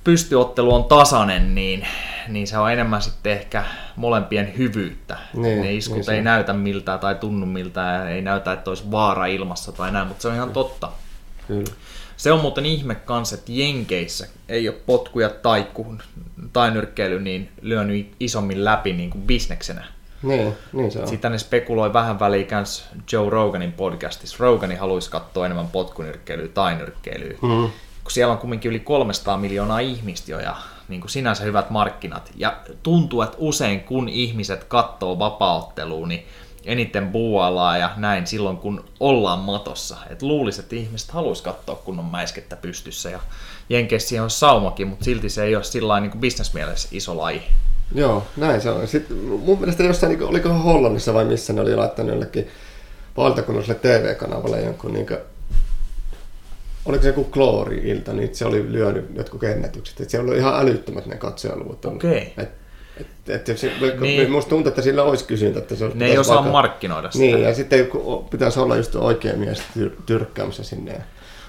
[0.04, 1.88] pystyottelu on tasainen, niin,
[2.28, 5.18] niin se on enemmän sitten ehkä molempien hyvyyttä.
[5.34, 6.24] Niin, ne iskut niin ei se.
[6.24, 10.22] näytä miltään tai tunnu miltään ja ei näytä, että olisi vaara ilmassa tai näin, mutta
[10.22, 10.92] se on ihan totta.
[11.48, 11.72] Kyllä.
[12.18, 15.68] Se on muuten ihme kanssa, että Jenkeissä ei ole potkuja tai,
[16.54, 19.86] tai nyrkkeily niin lyönyt isommin läpi niin kuin bisneksenä.
[20.24, 21.08] Niin, niin se on.
[21.08, 22.48] Sitten ne spekuloi vähän väliin
[23.12, 24.38] Joe Roganin podcastissa.
[24.40, 27.38] Rogani haluaisi katsoa enemmän potkunyrkkeilyä tai nyrkkeilyä.
[27.42, 27.70] Mm
[28.04, 30.56] kun siellä on kumminkin yli 300 miljoonaa ihmistä jo ja
[30.88, 32.32] niin kuin sinänsä hyvät markkinat.
[32.36, 36.26] Ja tuntuu, että usein kun ihmiset katsoo vapaaottelua, niin
[36.66, 39.98] eniten buualaa ja näin silloin, kun ollaan matossa.
[40.10, 43.20] Et luulisi, että ihmiset haluaisi katsoa kunnon mäiskettä pystyssä ja
[43.70, 47.42] Jenkeissä siihen on saumakin, mutta silti se ei ole sillä niin bisnesmielessä iso laji.
[47.96, 48.88] Joo, näin se on.
[48.88, 52.48] Sitten mun mielestä jossain, niin oliko Hollannissa vai missä ne oli laittanut jollekin
[53.18, 55.08] valtakunnalliselle TV-kanavalle jonkun niin
[56.86, 60.02] oliko se joku Glory-ilta, niin se oli lyönyt jotkut ennätykset.
[60.02, 61.86] Että siellä oli ihan älyttömät ne katsojaluvut.
[61.86, 62.34] Okei.
[62.38, 62.46] Okay.
[63.28, 64.32] Et, et se, niin.
[64.32, 65.60] Musta tuntuu, että sillä olisi kysyntä.
[65.60, 66.52] Että se ne ei osaa vaikka...
[66.52, 67.26] markkinoida sitä.
[67.26, 67.90] Niin, ja sitten
[68.30, 71.02] pitäisi olla just oikea mies tyr- tyrkkäämässä sinne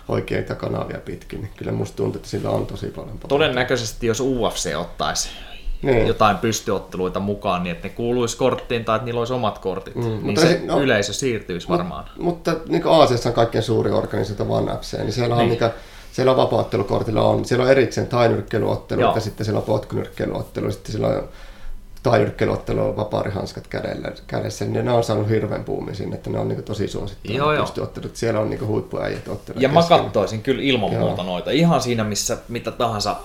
[0.08, 1.40] oikeita kanavia pitkin.
[1.40, 3.18] Niin kyllä musta tuntuu, että sillä on tosi paljon.
[3.28, 5.28] Todennäköisesti, jos UFC ottaisi
[5.86, 6.06] niin.
[6.06, 10.02] jotain pystyotteluita mukaan, niin että ne kuuluisi korttiin tai että niillä olisi omat kortit, mm,
[10.02, 12.04] niin mutta se no, yleisö siirtyisi varmaan.
[12.16, 15.50] Mutta, mutta niin Aasiassa on kaikkein suuri organisaatio One FC, niin siellä on niin.
[15.50, 15.70] Mikä,
[16.12, 21.08] siellä on vapaattelukortilla on, siellä on erikseen tainyrkkeiluottelu, ja sitten siellä on potkunyrkkeiluottelu, sitten siellä
[21.08, 21.28] on
[22.04, 26.62] tainyrkkeiluottelu vapaarihanskat kädellä, kädessä, niin ne on saanut hirveän puumin sinne, että ne on niin
[26.62, 28.16] tosi suosittuja joo, pystyottelut.
[28.16, 29.62] Siellä on niin huippuäijät ottelut.
[29.62, 29.96] Ja kesken.
[29.98, 31.06] mä katsoisin kyllä ilman joo.
[31.06, 33.16] muuta noita, ihan siinä missä mitä tahansa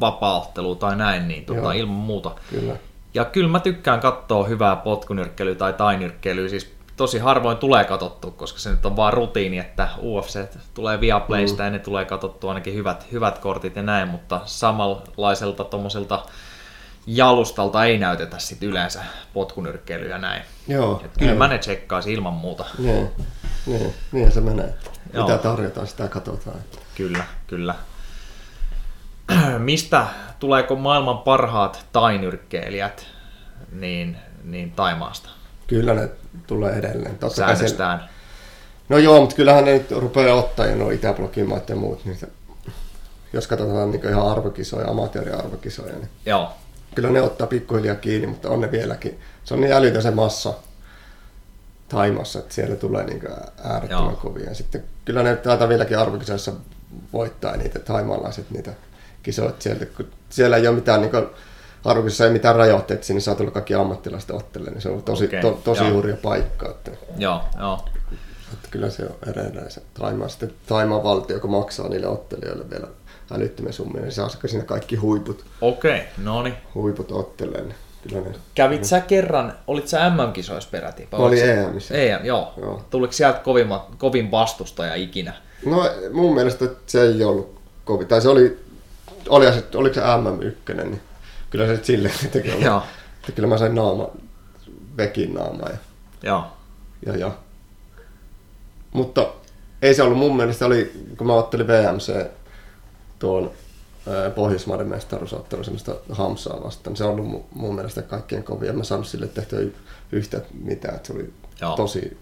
[0.00, 2.30] vapaaottelua tai näin, niin tuota, ilman muuta.
[2.50, 2.76] Kyllä.
[3.14, 8.58] Ja kyllä mä tykkään katsoa hyvää potkunyrkkelyä tai tainyrkkelyä, siis tosi harvoin tulee katsottua, koska
[8.58, 10.38] se nyt on vaan rutiini, että UFC
[10.74, 11.64] tulee Viaplaysta mm.
[11.64, 16.22] ja ne tulee katsottua ainakin hyvät, hyvät kortit ja näin, mutta samanlaiselta tuommoiselta
[17.06, 20.42] jalustalta ei näytetä sit yleensä potkunyrkkeilyä näin.
[20.68, 21.02] Joo.
[21.04, 22.64] Et kyllä mä ne tsekkaisin ilman muuta.
[22.78, 23.10] Niin,
[23.66, 24.74] niin, niin se menee.
[25.12, 25.26] Joo.
[25.26, 26.58] Mitä tarjotaan, sitä katsotaan.
[26.94, 27.74] Kyllä, kyllä.
[29.58, 30.06] Mistä
[30.38, 33.06] tuleeko maailman parhaat tainyrkkeilijät
[33.72, 35.28] niin, niin Taimaasta?
[35.66, 36.08] Kyllä ne
[36.46, 37.18] tulee edelleen.
[37.18, 37.98] Totta Säännöstään.
[37.98, 38.08] Sen...
[38.88, 42.04] No joo, mutta kyllähän ne nyt rupeaa ottaa jo nuo Itäblokin maat ja muut.
[42.04, 42.28] Niin se...
[43.32, 46.52] jos katsotaan niin ihan arvokisoja, amatööriarvokisoja, niin joo.
[46.94, 49.20] kyllä ne ottaa pikkuhiljaa kiinni, mutta on ne vieläkin.
[49.44, 50.54] Se on niin älytön se massa
[51.88, 53.22] Taimassa, että siellä tulee niin
[53.64, 54.16] äärettömän joo.
[54.22, 54.54] kovia.
[54.54, 56.52] Sitten kyllä ne taitaa vieläkin arvokisoissa
[57.12, 58.72] voittaa niitä taimaalaiset niitä
[59.28, 61.12] kisot sieltä, kun siellä ei ole mitään niin
[61.84, 65.40] arvokissa ei mitään rajoitteita, sinne saa tulla kaikki ammattilaiset ottelemaan, niin se on tosi, okay.
[65.40, 66.70] to, tosi hurja paikka.
[66.70, 67.84] Että, joo, joo.
[68.52, 72.86] Että kyllä se on edelleen se Taimaa, sitten Taimaan valtio, kun maksaa niille ottelijoille vielä
[73.30, 75.44] älyttömiä summia, niin saa siinä kaikki huiput.
[75.60, 76.54] Okei, okay, no niin.
[76.74, 77.74] Huiput otteleen.
[78.08, 81.08] Kyllä ne, Kävit sä kerran, olit sä MM-kisoissa peräti?
[81.12, 81.94] Mä olin EMissä.
[81.94, 82.52] EM, joo.
[82.60, 82.82] joo.
[82.90, 85.34] Tuliko sieltä kovin, kovin vastustaja ikinä?
[85.66, 88.67] No mun mielestä se ei ollut kovin, tai se oli
[89.28, 91.00] oli se, oliko se MM1, niin
[91.50, 92.52] kyllä se silleen teki.
[92.56, 92.82] Oli, Joo.
[93.20, 94.10] Että kyllä mä sain naama,
[94.96, 95.68] vekin naama.
[95.68, 95.76] Ja,
[96.22, 96.44] Joo.
[97.06, 97.32] Ja, ja.
[98.92, 99.28] Mutta
[99.82, 102.26] ei se ollut mun mielestä, oli, kun mä ottelin VMC
[103.18, 103.50] tuon
[104.34, 106.96] Pohjoismaiden mestaruusottelu semmoista hamsaa vastaan.
[106.96, 108.72] Se on ollut mun mielestä kaikkien kovia.
[108.72, 109.58] Mä saanut sille tehtyä
[110.12, 110.94] yhtä mitään.
[110.94, 111.76] Että se oli Joo.
[111.76, 112.16] tosi,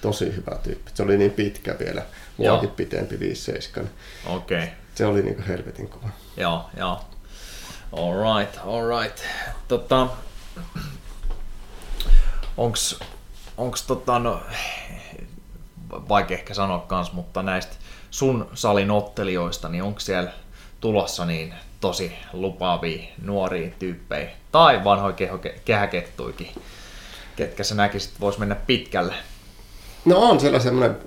[0.00, 0.90] tosi hyvä tyyppi.
[0.94, 2.02] Se oli niin pitkä vielä.
[2.36, 3.18] Muakin pitempi 5-7.
[4.26, 4.58] Okei.
[4.58, 4.68] Okay.
[4.94, 6.08] Se oli niinku helvetin kova.
[6.36, 7.00] Joo, joo.
[7.92, 9.20] Alright, alright.
[9.68, 10.06] Tota,
[12.56, 13.00] onks,
[13.56, 14.42] onks tota, no,
[15.90, 17.76] vaikea ehkä sanoa kans, mutta näistä
[18.10, 20.32] sun salin ottelijoista, niin onko siellä
[20.80, 25.16] tulossa niin tosi lupaavia nuoria tyyppejä tai vanhoja
[25.64, 26.50] kehäkettuikin,
[27.36, 29.14] ketkä sä näkisit vois mennä pitkälle?
[30.04, 30.98] No on siellä semmoinen,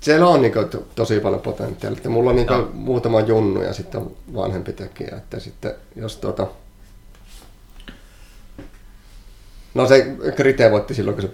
[0.00, 1.96] siellä on niin to, tosi paljon potentiaalia.
[1.96, 5.16] Että mulla on niin muutama junnu ja sitten on vanhempi tekijä.
[5.16, 6.46] Että sitten jos tuota,
[9.74, 11.30] No se Krite voitti silloin, kun se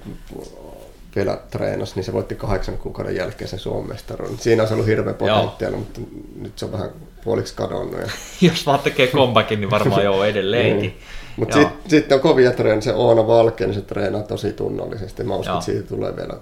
[1.17, 4.39] vielä treenasi, niin se voitti kahdeksan kuukauden jälkeen sen Suomen mestaruuden.
[4.39, 6.01] Siinä olisi ollut hirveä potentiaali, mutta
[6.41, 6.91] nyt se on vähän
[7.25, 8.01] puoliksi kadonnut.
[8.01, 8.09] Ja...
[8.51, 10.81] Jos vaan tekee comebackin, niin varmaan joo edelleenkin.
[10.81, 10.99] niin.
[11.37, 15.25] Mutta sitten sit on kovia treenejä, se Oona Valke, niin se treenaa tosi tunnollisesti.
[15.25, 16.35] Mä uskon, että siitä tulee vielä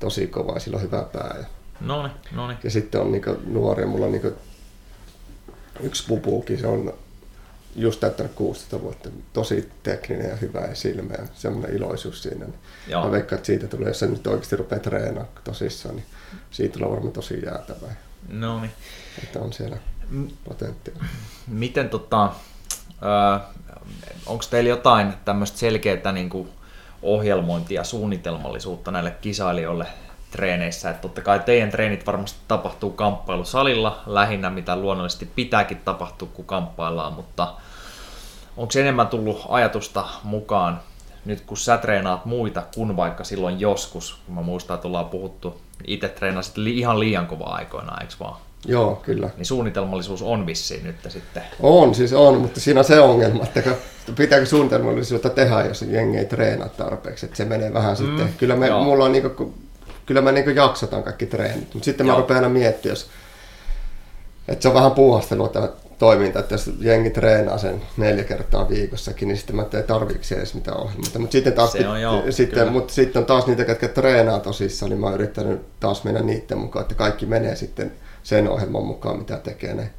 [0.00, 1.36] tosi kovaa, sillä on hyvä pää.
[1.38, 1.44] Ja,
[1.86, 2.54] noni, noni.
[2.64, 4.32] ja sitten on niinku nuoria, mulla on niinku
[5.80, 6.94] yksi pupuukin, se on
[7.76, 9.08] just täyttänyt 16 vuotta.
[9.32, 12.44] Tosi tekninen ja hyvä ja silmä ja semmoinen iloisuus siinä.
[12.44, 13.04] Niin Joo.
[13.04, 16.06] Mä veikkaan, että siitä tulee, jos se nyt oikeasti rupeaa treenaamaan tosissaan, niin
[16.50, 17.96] siitä tulee varmaan tosi jäätävää.
[18.28, 18.72] No niin.
[19.22, 19.76] Että on siellä
[20.44, 21.10] potentiaalia.
[21.46, 22.32] Miten tota,
[24.26, 26.48] onko teillä jotain tämmöistä selkeää niin kuin
[27.02, 29.86] ohjelmointia ja suunnitelmallisuutta näille kisailijoille
[30.32, 30.90] treeneissä.
[30.90, 37.12] Että totta kai teidän treenit varmasti tapahtuu kamppailusalilla lähinnä, mitä luonnollisesti pitääkin tapahtua, kun kamppaillaan,
[37.12, 37.54] mutta
[38.56, 40.80] onko enemmän tullut ajatusta mukaan
[41.24, 45.60] nyt kun sä treenaat muita kuin vaikka silloin joskus, kun mä muistan, että ollaan puhuttu,
[45.86, 48.36] itse treenasit ihan liian kovaa aikoina, eikö vaan?
[48.66, 49.30] Joo, kyllä.
[49.36, 51.42] Niin suunnitelmallisuus on vissiin nyt sitten.
[51.60, 53.74] On, siis on, mutta siinä on se ongelma, että
[54.16, 58.34] pitääkö suunnitelmallisuutta tehdä, jos jengi ei treenaa tarpeeksi, että se menee vähän mm, sitten.
[58.38, 59.54] Kyllä me, mulla on niinku,
[60.12, 62.16] kyllä mä niin jaksotan kaikki treenit, mutta sitten Joo.
[62.16, 63.10] mä rupean aina miettimään, jos,
[64.48, 69.28] että se on vähän puuhastelua tämä toiminta, että jos jengi treenaa sen neljä kertaa viikossakin,
[69.28, 71.18] niin sitten mä teen tarviksi edes mitään ohjelmaa.
[71.18, 74.90] Mutta sitten taas, se on, joo, sitten, mutta sitten on taas niitä, jotka treenaa tosissaan,
[74.90, 79.18] niin mä oon yrittänyt taas mennä niiden mukaan, että kaikki menee sitten sen ohjelman mukaan,
[79.18, 79.90] mitä tekee ne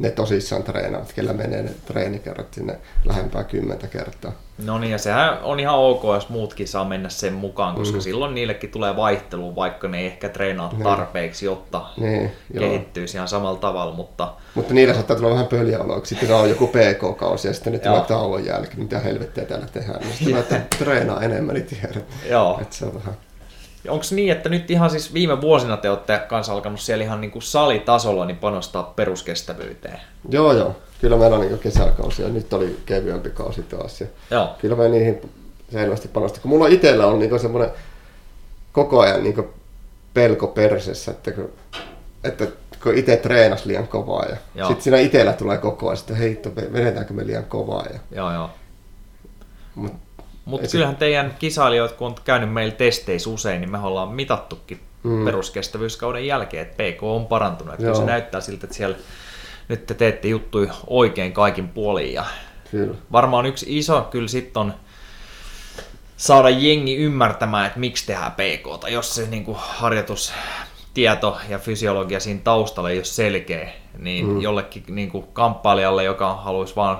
[0.00, 4.32] ne tosissaan treenaavat, kellä menee ne treenikerrat sinne lähempää kymmentä kertaa.
[4.64, 8.00] No niin, ja sehän on ihan ok, jos muutkin saa mennä sen mukaan, koska mm.
[8.00, 10.82] silloin niillekin tulee vaihtelu, vaikka ne ei ehkä treenaa niin.
[10.82, 13.94] tarpeeksi, jotta niin, kehittyisi ihan samalla tavalla.
[13.94, 18.00] Mutta, mutta niillä saattaa tulla vähän pöliäoloiksi, sitten on joku PK-kausi ja sitten ne tulee
[18.00, 20.00] tauon jälkeen, mitä helvettiä täällä tehdään.
[20.00, 22.04] Niin sitten treenaa enemmän, niin tiedät.
[22.28, 22.58] Joo.
[22.62, 23.14] Että se on vähän
[23.88, 27.30] Onko niin, että nyt ihan siis viime vuosina te olette kanssa alkanut siellä ihan niin
[27.30, 30.00] kuin salitasolla niin panostaa peruskestävyyteen?
[30.28, 30.76] Joo, joo.
[31.00, 34.00] Kyllä meillä on niin kesäkausi ja nyt oli kevyempi kausi taas.
[34.00, 34.56] Ja joo.
[34.58, 35.20] Kyllä me niihin
[35.72, 36.42] selvästi panostaa.
[36.42, 37.70] Kun mulla itsellä on niin semmoinen
[38.72, 39.48] koko ajan niin
[40.14, 41.52] pelko persessä, että kun,
[42.24, 42.46] että
[42.82, 47.14] kun itse treenas liian kovaa ja sitten siinä itsellä tulee koko ajan, että hei, vedetäänkö
[47.14, 47.86] me liian kovaa.
[47.92, 48.50] Ja, joo, joo.
[49.74, 49.92] Mut
[50.50, 55.24] mutta kyllähän teidän kisailijoit, kun on käynyt meillä testeissä usein, niin me ollaan mitattukin mm.
[55.24, 57.74] peruskestävyyskauden jälkeen, että PK on parantunut.
[57.74, 58.96] Että se näyttää siltä, että siellä
[59.68, 62.12] nyt te teette juttuja oikein kaikin puolin.
[62.12, 62.24] Ja
[62.70, 62.94] kyllä.
[63.12, 64.74] Varmaan yksi iso kyllä sitten on
[66.16, 72.20] saada jengi ymmärtämään, että miksi tehdään PK, tai jos se niin kuin, harjoitustieto ja fysiologia
[72.20, 74.40] siinä taustalla ei ole selkeä, niin mm.
[74.40, 76.98] jollekin niin kuin, kamppailijalle, joka haluaisi vaan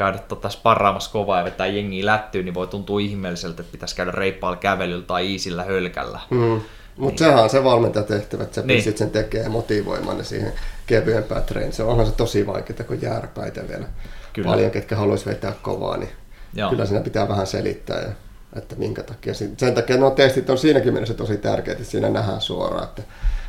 [0.00, 4.10] käydä tota sparraamassa kovaa ja vetää jengiä lättyyn, niin voi tuntua ihmeelliseltä, että pitäisi käydä
[4.10, 6.20] reippaalla kävelyllä tai iisillä hölkällä.
[6.30, 6.60] Mm.
[6.96, 7.30] Mutta niin.
[7.30, 8.76] sehän on se valmentajatehtävä, että sä niin.
[8.76, 10.52] pystyt sen tekemään motivoimaan ne siihen
[10.86, 11.72] kevyempään treeniin.
[11.72, 13.84] Se onhan se tosi vaikeaa, kun järpäitä vielä
[14.32, 14.50] kyllä.
[14.50, 16.10] paljon, ketkä haluaisi vetää kovaa, niin
[16.54, 16.70] Joo.
[16.70, 18.10] kyllä siinä pitää vähän selittää, ja,
[18.56, 19.34] että minkä takia.
[19.34, 23.02] Sen takia nuo testit on siinäkin mielessä tosi tärkeitä, että siinä nähdään suoraan, että,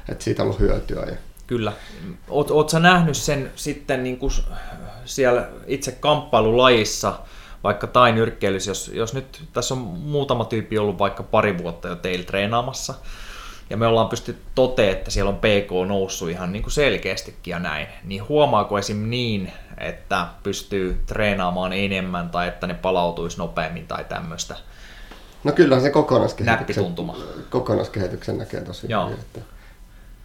[0.09, 1.03] että siitä on ollut hyötyä.
[1.05, 1.15] Ja...
[1.51, 1.73] Kyllä.
[2.29, 4.31] Oot, oot sä nähnyt sen sitten niin kuin
[5.05, 7.19] siellä itse kamppailulajissa,
[7.63, 11.95] vaikka tai nyrkkeilys, jos, jos nyt tässä on muutama tyyppi ollut vaikka pari vuotta jo
[11.95, 12.93] teillä treenaamassa,
[13.69, 17.59] ja me ollaan pystytty toteamaan, että siellä on PK noussut ihan niin kuin selkeästikin ja
[17.59, 19.09] näin, niin huomaako esim.
[19.09, 24.55] niin, että pystyy treenaamaan enemmän tai että ne palautuisi nopeammin tai tämmöistä?
[25.43, 26.95] No kyllä se kokonaiskehityksen,
[27.49, 29.05] kokonaiskehityksen näkee tosi Joo.
[29.05, 29.19] hyvin.
[29.19, 29.39] Että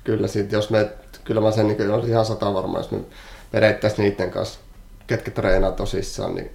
[0.07, 0.91] kyllä siitä, jos me,
[1.27, 2.99] kyllä mä sen niin ihan sata varma, jos me
[3.53, 4.61] vedettäisiin niiden kanssa
[5.07, 6.51] ketkä treenaa tosissaan, niin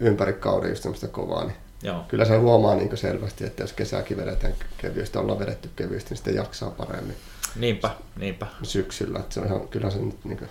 [0.00, 2.04] ympäri kauden just semmoista kovaa, niin Joo.
[2.08, 6.34] kyllä se huomaa niin selvästi, että jos kesäkin vedetään kevyesti, ollaan vedetty kevyesti, niin sitten
[6.34, 7.16] jaksaa paremmin.
[7.56, 8.46] Niinpä, niinpä.
[8.62, 10.48] Syksyllä, että se on ihan, kyllä se nyt niin kuin...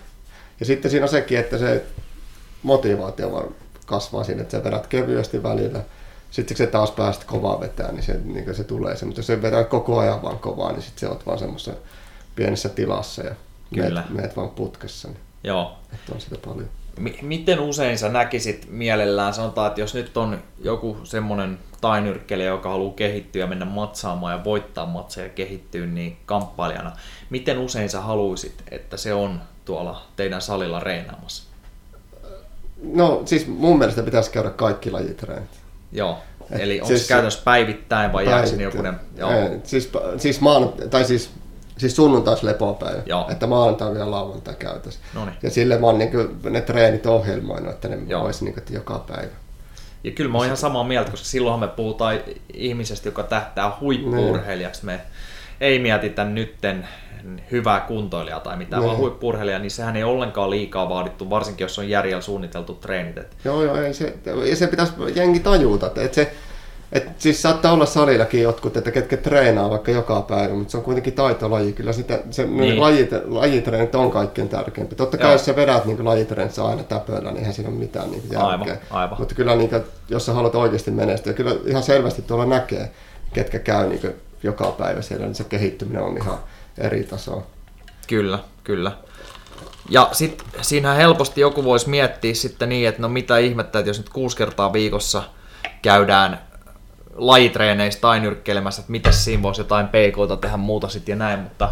[0.60, 1.84] Ja sitten siinä on sekin, että se
[2.62, 3.54] motivaatio vaan
[3.86, 5.80] kasvaa siinä, että sä vedät kevyesti välillä,
[6.30, 9.06] sitten kun se taas päästä kovaa vetää, niin se, niin se tulee se.
[9.06, 11.72] Mutta jos se vetää koko ajan vaan kovaa, niin sitten se oot vaan semmoisessa
[12.36, 13.34] pienessä tilassa ja
[13.74, 14.00] Kyllä.
[14.00, 15.08] Meet, meet vaan putkessa.
[15.08, 15.76] Niin Joo.
[15.94, 16.68] Että on sitä paljon
[17.22, 22.94] miten usein sä näkisit mielellään, sanotaan, että jos nyt on joku semmoinen tainyrkkelijä, joka haluaa
[22.94, 26.92] kehittyä ja mennä matsaamaan ja voittaa matseja ja kehittyä niin kamppailijana.
[27.30, 31.42] Miten usein sä haluaisit, että se on tuolla teidän salilla reenaamassa?
[32.82, 35.50] No siis mun mielestä pitäisi käydä kaikki lajitreenit.
[35.92, 36.18] Joo,
[36.50, 38.94] Et eli onko siis, käytännössä päivittäin vai jääkö sinne jokunen?
[39.16, 39.30] Joo.
[39.64, 41.30] Siis, siis, maan, tai siis
[41.80, 43.26] Siis sunnuntais lepopäivä, Joo.
[43.30, 45.00] että maanantai ja lauantai käytössä.
[45.14, 45.36] Noniin.
[45.42, 48.24] Ja sille mä oon niin kuin, ne treenit ohjelmoinut, että ne Joo.
[48.24, 49.32] olisi niin kuin, joka päivä.
[50.04, 52.20] Ja kyllä mä oon ihan samaa mieltä, koska silloinhan me puhutaan
[52.52, 54.84] ihmisestä, joka tähtää huippuurheilijaksi.
[54.84, 55.00] Me
[55.60, 56.88] ei mietitä nytten
[57.50, 61.88] hyvää kuntoilijaa tai mitään, vaan huippurheilija, niin sehän ei ollenkaan liikaa vaadittu, varsinkin jos on
[61.88, 63.36] järjellä suunniteltu treenit.
[63.44, 64.14] Joo, joo, ei se,
[64.50, 66.34] ja se pitäisi jengi tajuta, että se,
[66.92, 70.82] et siis saattaa olla salillakin jotkut, että ketkä treenaa vaikka joka päivä, mutta se on
[70.82, 71.72] kuitenkin taitolaji.
[71.72, 72.80] Kyllä sitä, se, niin.
[72.80, 74.94] lajit, lajitreenit on kaikkein tärkeimpi.
[74.94, 75.32] Totta kai Joo.
[75.32, 78.46] jos sä vedät niin lajitreenissä aina täpöllä, niin eihän siinä ole mitään niin järkeä.
[78.46, 79.18] Aivan, aivan.
[79.18, 82.90] Mutta kyllä niin kuin, jos sä haluat oikeasti menestyä, kyllä ihan selvästi tuolla näkee,
[83.32, 86.38] ketkä käy niin kuin, joka päivä siellä, niin se kehittyminen on ihan
[86.78, 87.46] eri tasoa.
[88.06, 88.92] Kyllä, kyllä.
[89.90, 93.98] Ja sitten siinähän helposti joku voisi miettiä sitten niin, että no mitä ihmettä, että jos
[93.98, 95.22] nyt kuusi kertaa viikossa
[95.82, 96.49] käydään
[97.20, 101.68] lajitreeneistä tai nyrkkeilemässä, että miten siinä voisi jotain PKta tehdä muuta sitten ja näin, mutta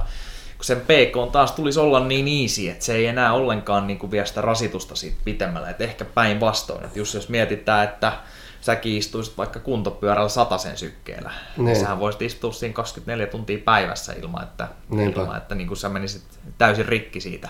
[0.57, 4.11] kun sen PK taas tulisi olla niin easy, että se ei enää ollenkaan niin kuin
[4.11, 8.13] vie sitä rasitusta siitä pitemmällä, että ehkä päinvastoin, että just jos mietitään, että
[8.61, 14.13] säkin istuisit vaikka kuntopyörällä sataisen sykkeellä, niin, niin sähän voisit istua siinä 24 tuntia päivässä
[14.13, 16.23] ilman, että, ilman, että niin kuin sä menisit
[16.59, 17.49] täysin rikki siitä.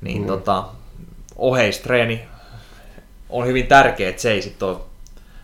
[0.00, 0.26] Niin, niin.
[0.26, 0.64] Tota,
[1.36, 2.28] oheistreeni
[3.28, 4.76] on hyvin tärkeä, että se ei sitten ole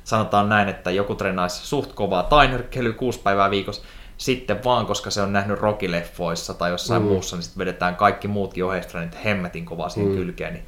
[0.04, 3.82] sanotaan näin, että joku treenaisi suht kovaa tainyrkkeilyä kuusi päivää viikossa,
[4.16, 7.08] sitten vaan, koska se on nähnyt rokileffoissa tai jossain mm.
[7.08, 10.16] muussa, niin sitten vedetään kaikki muutkin oheistreenit hemmetin kovaa siihen mm.
[10.16, 10.52] kylkeen.
[10.52, 10.64] Niin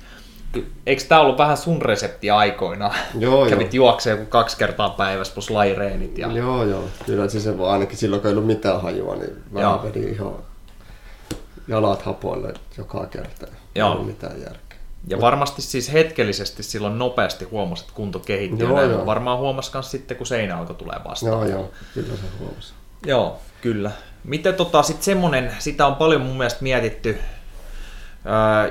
[0.87, 2.91] Eikö tämä ollut vähän sun resepti aikoina?
[3.19, 3.87] Joo, Kävit joo.
[3.87, 6.19] juokseen joku kaksi kertaa päivässä plus laireenit.
[6.19, 6.33] Ja...
[6.33, 6.85] Joo, joo.
[7.07, 10.33] Kyllä se, se vaan ainakin silloin, kun ei ollut mitään hajua, niin vähän vedin ihan
[11.69, 13.47] jalat hapoille joka kerta.
[13.75, 13.89] Joo.
[13.89, 14.66] Ei ollut mitään järkeä.
[15.09, 18.69] Ja varmasti siis hetkellisesti silloin nopeasti huomasi, että kunto kehittyy.
[18.69, 19.07] Joo, joo.
[19.07, 21.33] Varmaan huomasi myös sitten, kun seinäalko tulee vastaan.
[21.33, 22.75] Joo, joo, kyllä se huomasi.
[23.07, 23.91] Joo, kyllä.
[24.25, 27.19] Miten tota, sitten semmonen, sitä on paljon mun mielestä mietitty
[28.25, 28.69] ää,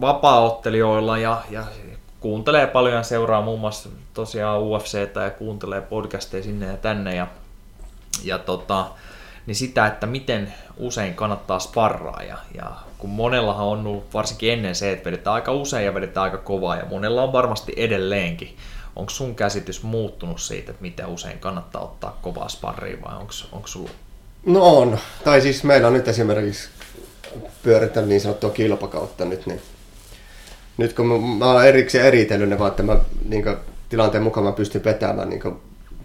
[0.00, 1.64] vapaaottelijoilla ja, ja
[2.20, 7.26] kuuntelee paljon ja seuraa muun muassa tosiaan UFCtä ja kuuntelee podcasteja sinne ja tänne ja,
[8.24, 8.86] ja tota,
[9.46, 12.22] niin sitä, että miten usein kannattaa sparraa.
[12.22, 16.24] Ja, ja kun monellahan on ollut varsinkin ennen se, että vedetään aika usein ja vedetään
[16.24, 18.56] aika kovaa, ja monella on varmasti edelleenkin.
[18.96, 23.16] Onko sun käsitys muuttunut siitä, että miten usein kannattaa ottaa kovaa sparria vai
[23.52, 23.90] onko sulla?
[24.46, 24.98] No on.
[25.24, 26.68] Tai siis meillä on nyt esimerkiksi
[27.62, 29.60] pyörittänyt niin sanottua kilpakautta nyt, niin
[30.76, 32.96] nyt kun mä, mä olen erikseen eritellyt ne vaan, että mä
[33.28, 33.44] niin
[33.88, 35.42] tilanteen mukaan mä pystyn vetämään niin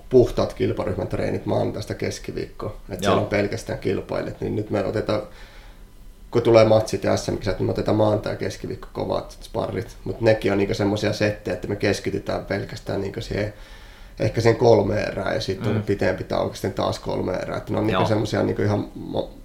[0.09, 2.75] puhtaat kilparyhmän treenit maanantaista keskiviikkoa.
[2.89, 4.41] Että siellä on pelkästään kilpailijat.
[4.41, 5.21] Niin nyt me otetaan,
[6.31, 9.97] kun tulee matsit ja sm niin me otetaan maanantai ja keskiviikko kovat sparrit.
[10.03, 13.53] Mutta nekin on niinku semmoisia settejä, että me keskitytään pelkästään niinku siihen
[14.19, 15.77] ehkä sen kolme erää ja sitten mm.
[15.77, 17.57] on pitempi tauko sitten taas kolme erää.
[17.57, 18.87] Että ne on niinku semmoisia niinku ihan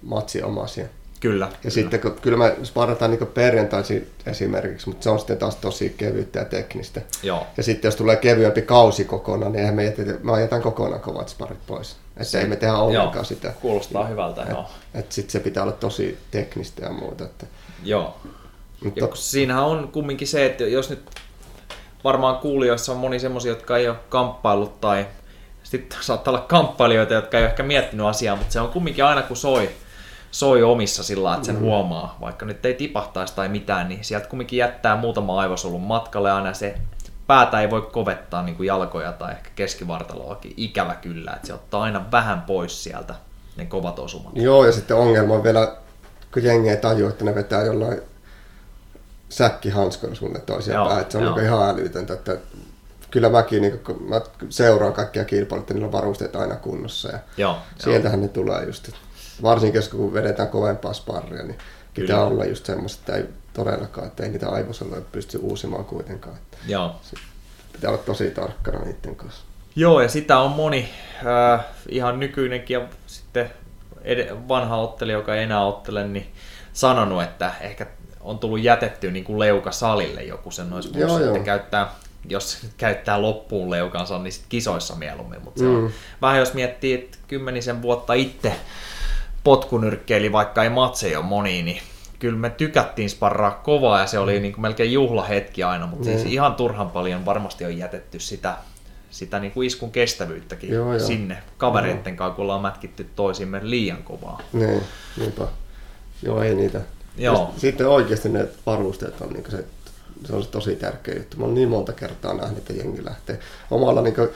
[0.01, 0.85] matsiomaisia.
[1.23, 1.45] Kyllä.
[1.45, 1.73] Ja kyllä.
[1.73, 6.39] sitten kun, kyllä me sparataan niin perjantaisin esimerkiksi, mutta se on sitten taas tosi kevyttä
[6.39, 7.01] ja teknistä.
[7.23, 7.47] Joo.
[7.57, 11.29] Ja sitten jos tulee kevyempi kausi kokonaan, niin eihän me jätetä, mä jätän kokonaan kovat
[11.29, 11.95] sparit pois.
[12.17, 13.23] Että ei me tehdä ollenkaan joo.
[13.23, 13.53] sitä.
[13.61, 14.65] Kuulostaa hyvältä, et, joo.
[14.93, 17.23] Että sitten se pitää olla tosi teknistä ja muuta.
[17.23, 17.45] Että.
[17.83, 18.17] Joo.
[18.83, 21.09] Mutta, ja siinähän on kumminkin se, että jos nyt
[22.03, 25.05] varmaan kuulijoissa on moni semmoisia, jotka ei ole kamppaillut tai
[25.63, 29.21] sitten saattaa olla kamppailijoita, jotka ei ole ehkä miettinyt asiaa, mutta se on kumminkin aina
[29.21, 29.69] kun soi
[30.33, 31.61] soi omissa sillä että sen mm.
[31.61, 36.53] huomaa, vaikka nyt ei tipahtaisi tai mitään, niin sieltä kumminkin jättää muutama aivosolun matkalle aina
[36.53, 36.75] se
[37.27, 41.83] päätä ei voi kovettaa niin kuin jalkoja tai ehkä keskivartaloakin, ikävä kyllä, että se ottaa
[41.83, 43.15] aina vähän pois sieltä
[43.55, 44.31] ne kovat osumat.
[44.35, 45.75] Joo, ja sitten ongelma on vielä,
[46.33, 48.01] kun jengi ei tajua, että ne vetää jollain
[49.29, 52.37] säkkihanskoilla sunne toisia päin, että se on niin ihan älytöntä, että
[53.11, 57.57] kyllä mäkin niin kun mä seuraan kaikkia kilpailuja, niillä on varusteet aina kunnossa ja joo,
[57.79, 58.27] sieltähän joo.
[58.27, 58.99] ne tulee just, että
[59.43, 61.57] varsinkin kun vedetään kovempaa sparria, niin
[61.93, 62.27] pitää Kyllä.
[62.27, 66.35] olla just semmoista, että ei todellakaan, että ei niitä aivosaloja pysty uusimaan kuitenkaan.
[66.67, 66.95] Joo.
[67.73, 69.43] Pitää olla tosi tarkkana niiden kanssa.
[69.75, 70.89] Joo, ja sitä on moni
[71.25, 73.49] äh, ihan nykyinenkin ja sitten
[74.01, 76.27] ed- vanha ottelija, joka ei enää ottele, niin
[76.73, 77.87] sanonut, että ehkä
[78.21, 81.39] on tullut jätetty niin kuin leuka salille joku sen olisi joo, joo.
[81.39, 81.89] käyttää
[82.29, 85.43] jos käyttää loppuun leukansa, niin sit kisoissa mieluummin.
[85.43, 85.75] Mutta se mm.
[85.75, 88.55] on vähän jos miettii, että kymmenisen vuotta itse
[89.43, 91.81] potkunyrkkeili, vaikka ei matseja ole moni, niin
[92.19, 94.41] kyllä me tykättiin sparraa kovaa ja se oli mm.
[94.41, 96.13] niin kuin melkein juhlahetki aina, mutta mm.
[96.13, 98.55] siis ihan turhan paljon varmasti on jätetty sitä,
[99.09, 100.99] sitä niin kuin iskun kestävyyttäkin joo, joo.
[100.99, 104.41] sinne kavereitten kanssa, kun ollaan mätkitty toisimme liian kovaa.
[104.53, 104.81] Niin,
[105.17, 105.47] niinpä.
[106.23, 106.81] Joo, ei niitä.
[107.17, 107.53] Joo.
[107.57, 109.65] sitten oikeasti ne varusteet on niin se,
[110.25, 111.37] se on se tosi tärkeä juttu.
[111.37, 113.39] Mä oon niin monta kertaa nähnyt, että jengi lähtee
[113.71, 114.29] omalla niin kuin,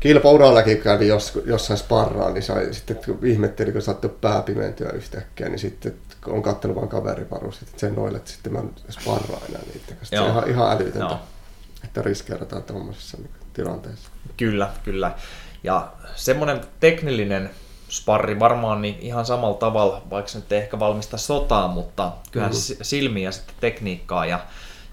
[0.00, 5.48] kilpaurallakin kävi jos, jossain sparraa, niin sai, sitten kun ihmetteli, kun saattoi pää pimentyä yhtäkkiä,
[5.48, 5.94] niin sitten
[6.24, 10.20] kun on kattonut vain kaverivarustit, että sen noille, että sitten mä sparraa enää niitä, se
[10.20, 11.18] on ihan, ihan älytöntä, Joo.
[11.84, 14.10] että riskeerataan tuommoisessa niin tilanteessa.
[14.36, 15.14] Kyllä, kyllä.
[15.62, 17.50] Ja semmoinen teknillinen
[17.88, 22.54] sparri varmaan niin ihan samalla tavalla, vaikka se nyt ei ehkä valmista sotaa, mutta kyllähän
[22.54, 22.76] mm-hmm.
[22.82, 24.40] silmiä sitten tekniikkaa ja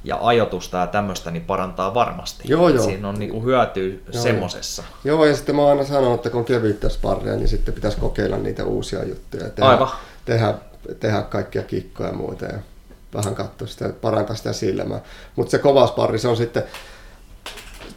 [0.03, 2.43] ja ajotusta ja tämmöistä niin parantaa varmasti.
[2.47, 2.85] Joo, joo.
[2.85, 4.83] Siinä on niinku hyötyä joo, semmosessa.
[5.03, 7.97] Joo, ja sitten mä oon aina sanonut, että kun on kevyttä sparria, niin sitten pitäisi
[7.97, 9.49] kokeilla niitä uusia juttuja.
[9.49, 9.89] Tehdä, Aivan.
[10.25, 10.53] Tehdä,
[10.99, 12.59] tehdä kaikkia kikkoja ja muuta ja
[13.13, 15.01] vähän katsoa sitä, parantaa sitä silmää.
[15.35, 16.63] Mutta se kova sparri, se on sitten,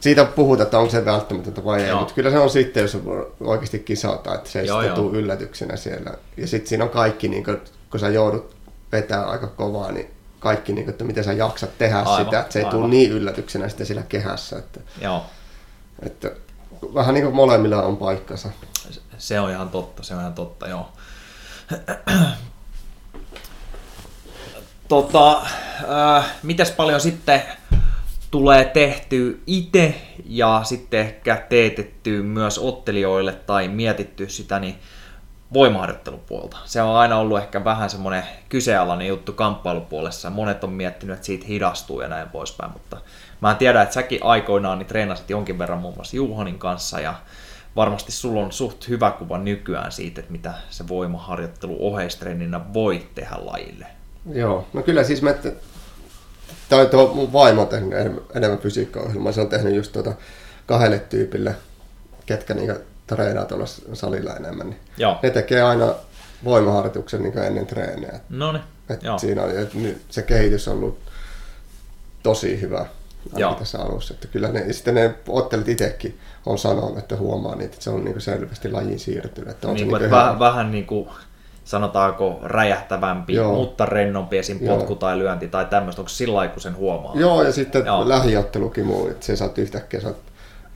[0.00, 2.98] siitä puhutaan, että onko se välttämätöntä vai ei, mutta kyllä se on sitten, jos
[3.40, 6.10] oikeasti kisataan, että se ei joo, sitten tule yllätyksenä siellä.
[6.36, 8.56] Ja sitten siinä on kaikki, niin kun, kun sä joudut
[8.92, 10.10] vetää aika kovaa, niin
[10.40, 12.78] kaikki, niin kuin, että miten sä jaksat tehdä aivan, sitä, että se ei aivan.
[12.78, 14.58] tule niin yllätyksenä sitten siellä kehässä.
[14.58, 15.26] Että, Joo.
[16.02, 16.30] että
[16.94, 18.48] vähän niin kuin molemmilla on paikkansa.
[19.18, 20.88] Se on ihan totta, se on ihan totta, joo.
[24.88, 25.42] tota,
[26.16, 27.42] äh, mitäs paljon sitten
[28.30, 34.78] tulee tehty itse ja sitten ehkä teetetty myös ottelijoille tai mietitty sitä, niin
[35.52, 36.56] voimaharjoittelupuolta.
[36.64, 40.30] Se on aina ollut ehkä vähän semmoinen kyseenalainen juttu kamppailupuolessa.
[40.30, 42.96] Monet on miettinyt, että siitä hidastuu ja näin poispäin, mutta
[43.40, 47.14] mä tiedän, että säkin aikoinaan niin treenasit jonkin verran muun muassa Juhonin kanssa ja
[47.76, 53.36] varmasti sulla on suht hyvä kuva nykyään siitä, että mitä se voimaharjoittelu oheistreeninä voi tehdä
[53.38, 53.86] lajille.
[54.32, 55.34] Joo, no kyllä siis mä,
[56.68, 57.92] tai tuo mun vaimo on tehnyt
[58.34, 60.12] enemmän fysiikkaohjelmaa, se on tehnyt just tuota
[60.66, 61.56] kahdelle tyypille,
[62.26, 65.18] ketkä niinku treenaa tuolla salilla enemmän, niin Joo.
[65.22, 65.94] ne tekee aina
[66.44, 68.20] voimaharjoituksen niin ennen treenejä.
[68.28, 68.62] No niin.
[69.20, 69.76] Siinä on, että
[70.08, 70.98] se kehitys on ollut
[72.22, 72.86] tosi hyvä
[73.36, 73.54] Joo.
[73.54, 74.14] tässä alussa.
[74.14, 78.04] Että kyllä ne, sitten ne ottelut itsekin on sanonut, että huomaa niitä, että se on
[78.04, 79.50] niin selvästi lajiin siirtynyt.
[79.50, 81.08] Että on niin se kuin, niin vähän, vähän niin kuin
[81.64, 83.54] sanotaanko räjähtävämpi, Joo.
[83.54, 84.58] mutta rennompi esim.
[84.58, 87.12] potku tai lyönti tai tämmöistä, onko sillä kun sen huomaa?
[87.14, 88.08] Joo, ja sitten Joo.
[88.08, 90.16] lähiottelukin muu, että se saat yhtäkkiä saat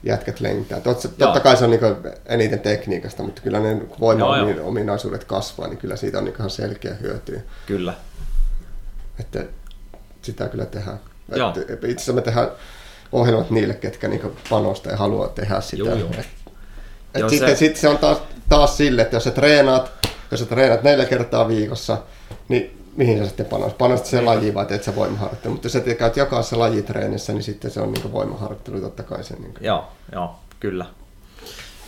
[0.05, 0.79] jätkät lentää.
[0.79, 1.81] Totta, totta kai se on niin
[2.25, 7.41] eniten tekniikasta, mutta kyllä ne voima-ominaisuudet kasvaa, niin kyllä siitä on niin ihan selkeä hyötyä.
[7.65, 7.93] Kyllä.
[9.19, 9.45] Että
[10.21, 10.99] sitä kyllä tehdään.
[11.35, 11.49] Joo.
[11.49, 12.47] itse asiassa me tehdään
[13.11, 15.83] ohjelmat niille, ketkä niin panostaa ja haluaa tehdä sitä.
[15.83, 16.09] Joo, joo.
[16.09, 16.27] Et,
[17.13, 17.55] et joo, sitten, se...
[17.55, 18.17] sitten se on taas,
[18.49, 19.91] taas sille, että jos sä treenaat,
[20.31, 21.97] jos sä treenaat neljä kertaa viikossa,
[22.47, 23.77] niin mihin sä sitten panostat?
[23.77, 25.53] Panostat sen lajiin vai teet sä voimaharjoittelu?
[25.53, 29.23] Mutta jos sä käyt jokaisessa lajitreenissä, niin sitten se on niin voimaharjoittelu totta kai.
[29.23, 30.85] Sen, niin Joo, joo, kyllä.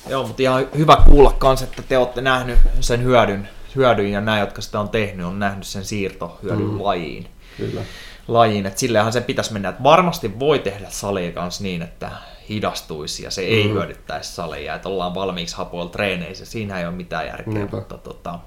[0.09, 4.39] Joo, mutta ihan hyvä kuulla kans, että te olette nähnyt sen hyödyn, hyödyn ja nämä,
[4.39, 6.83] jotka sitä on tehnyt, on nähnyt sen siirtohyödyn mm.
[6.83, 7.27] lajiin.
[7.57, 7.81] Kyllä.
[8.27, 12.11] Lajiin, että sillehän se pitäisi mennä, että varmasti voi tehdä salia kanssa niin, että
[12.49, 13.73] hidastuisi ja se ei mm.
[13.73, 17.77] hyödyttäisi salia, että ollaan valmiiksi hapoilla treeneissä, siinä ei ole mitään järkeä, Niinpä.
[17.77, 18.39] mutta tota,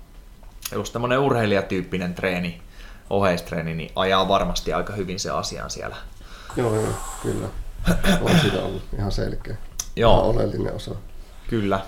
[0.73, 2.63] just tämmöinen urheilijatyyppinen treeni,
[3.11, 5.97] oheistreeni, niin ajaa varmasti aika hyvin se asian siellä.
[6.57, 6.93] Joo, joo,
[7.23, 7.49] kyllä.
[8.23, 9.57] On sitä ollut ihan selkeä.
[9.97, 10.13] Joo.
[10.13, 10.95] Ihan oleellinen osa.
[11.49, 11.81] Kyllä.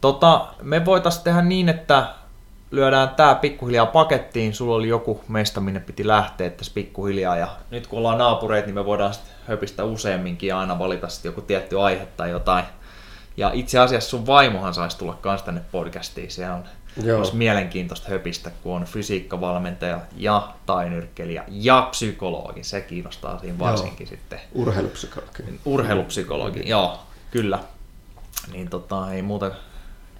[0.00, 2.08] Tota, me voitaisiin tehdä niin, että
[2.70, 4.54] lyödään tämä pikkuhiljaa pakettiin.
[4.54, 7.36] Sulla oli joku meistä, minne piti lähteä tässä pikkuhiljaa.
[7.36, 11.28] Ja nyt kun ollaan naapureita, niin me voidaan sitten höpistä useamminkin ja aina valita sitten
[11.28, 12.64] joku tietty aihe tai jotain.
[13.36, 16.30] Ja itse asiassa sun vaimohan saisi tulla kans tänne podcastiin.
[16.30, 16.64] Se on
[17.02, 17.18] Joo.
[17.18, 22.64] olisi mielenkiintoista höpistä, kun on fysiikkavalmentaja ja tainyrkkelijä ja psykologi.
[22.64, 24.16] Se kiinnostaa siinä varsinkin joo.
[24.16, 24.40] sitten.
[24.54, 25.60] Urheilupsykologi.
[25.64, 26.68] Urheilupsykologi, mm.
[26.68, 26.98] joo,
[27.30, 27.58] kyllä.
[28.52, 29.50] Niin tota, ei muuta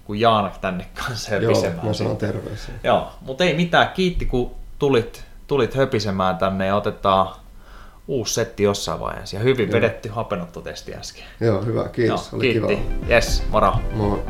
[0.05, 1.77] kuin Jaana tänne kanssa höpisemään.
[1.77, 2.75] Joo, mä sanon terveisiä.
[2.85, 3.89] Joo, mutta ei mitään.
[3.89, 7.37] Kiitti, kun tulit, tulit höpisemään tänne ja otetaan
[8.09, 9.37] uusi setti jossain vaiheessa.
[9.37, 9.77] Ja hyvin Joo.
[9.77, 11.25] vedetty hapenottotesti äsken.
[11.41, 11.89] Joo, hyvä.
[11.89, 12.33] Kiitos.
[12.33, 12.77] Joo, Oli kiitti.
[12.77, 13.07] kiva.
[13.15, 13.73] Yes, moro.
[13.95, 14.25] Moro.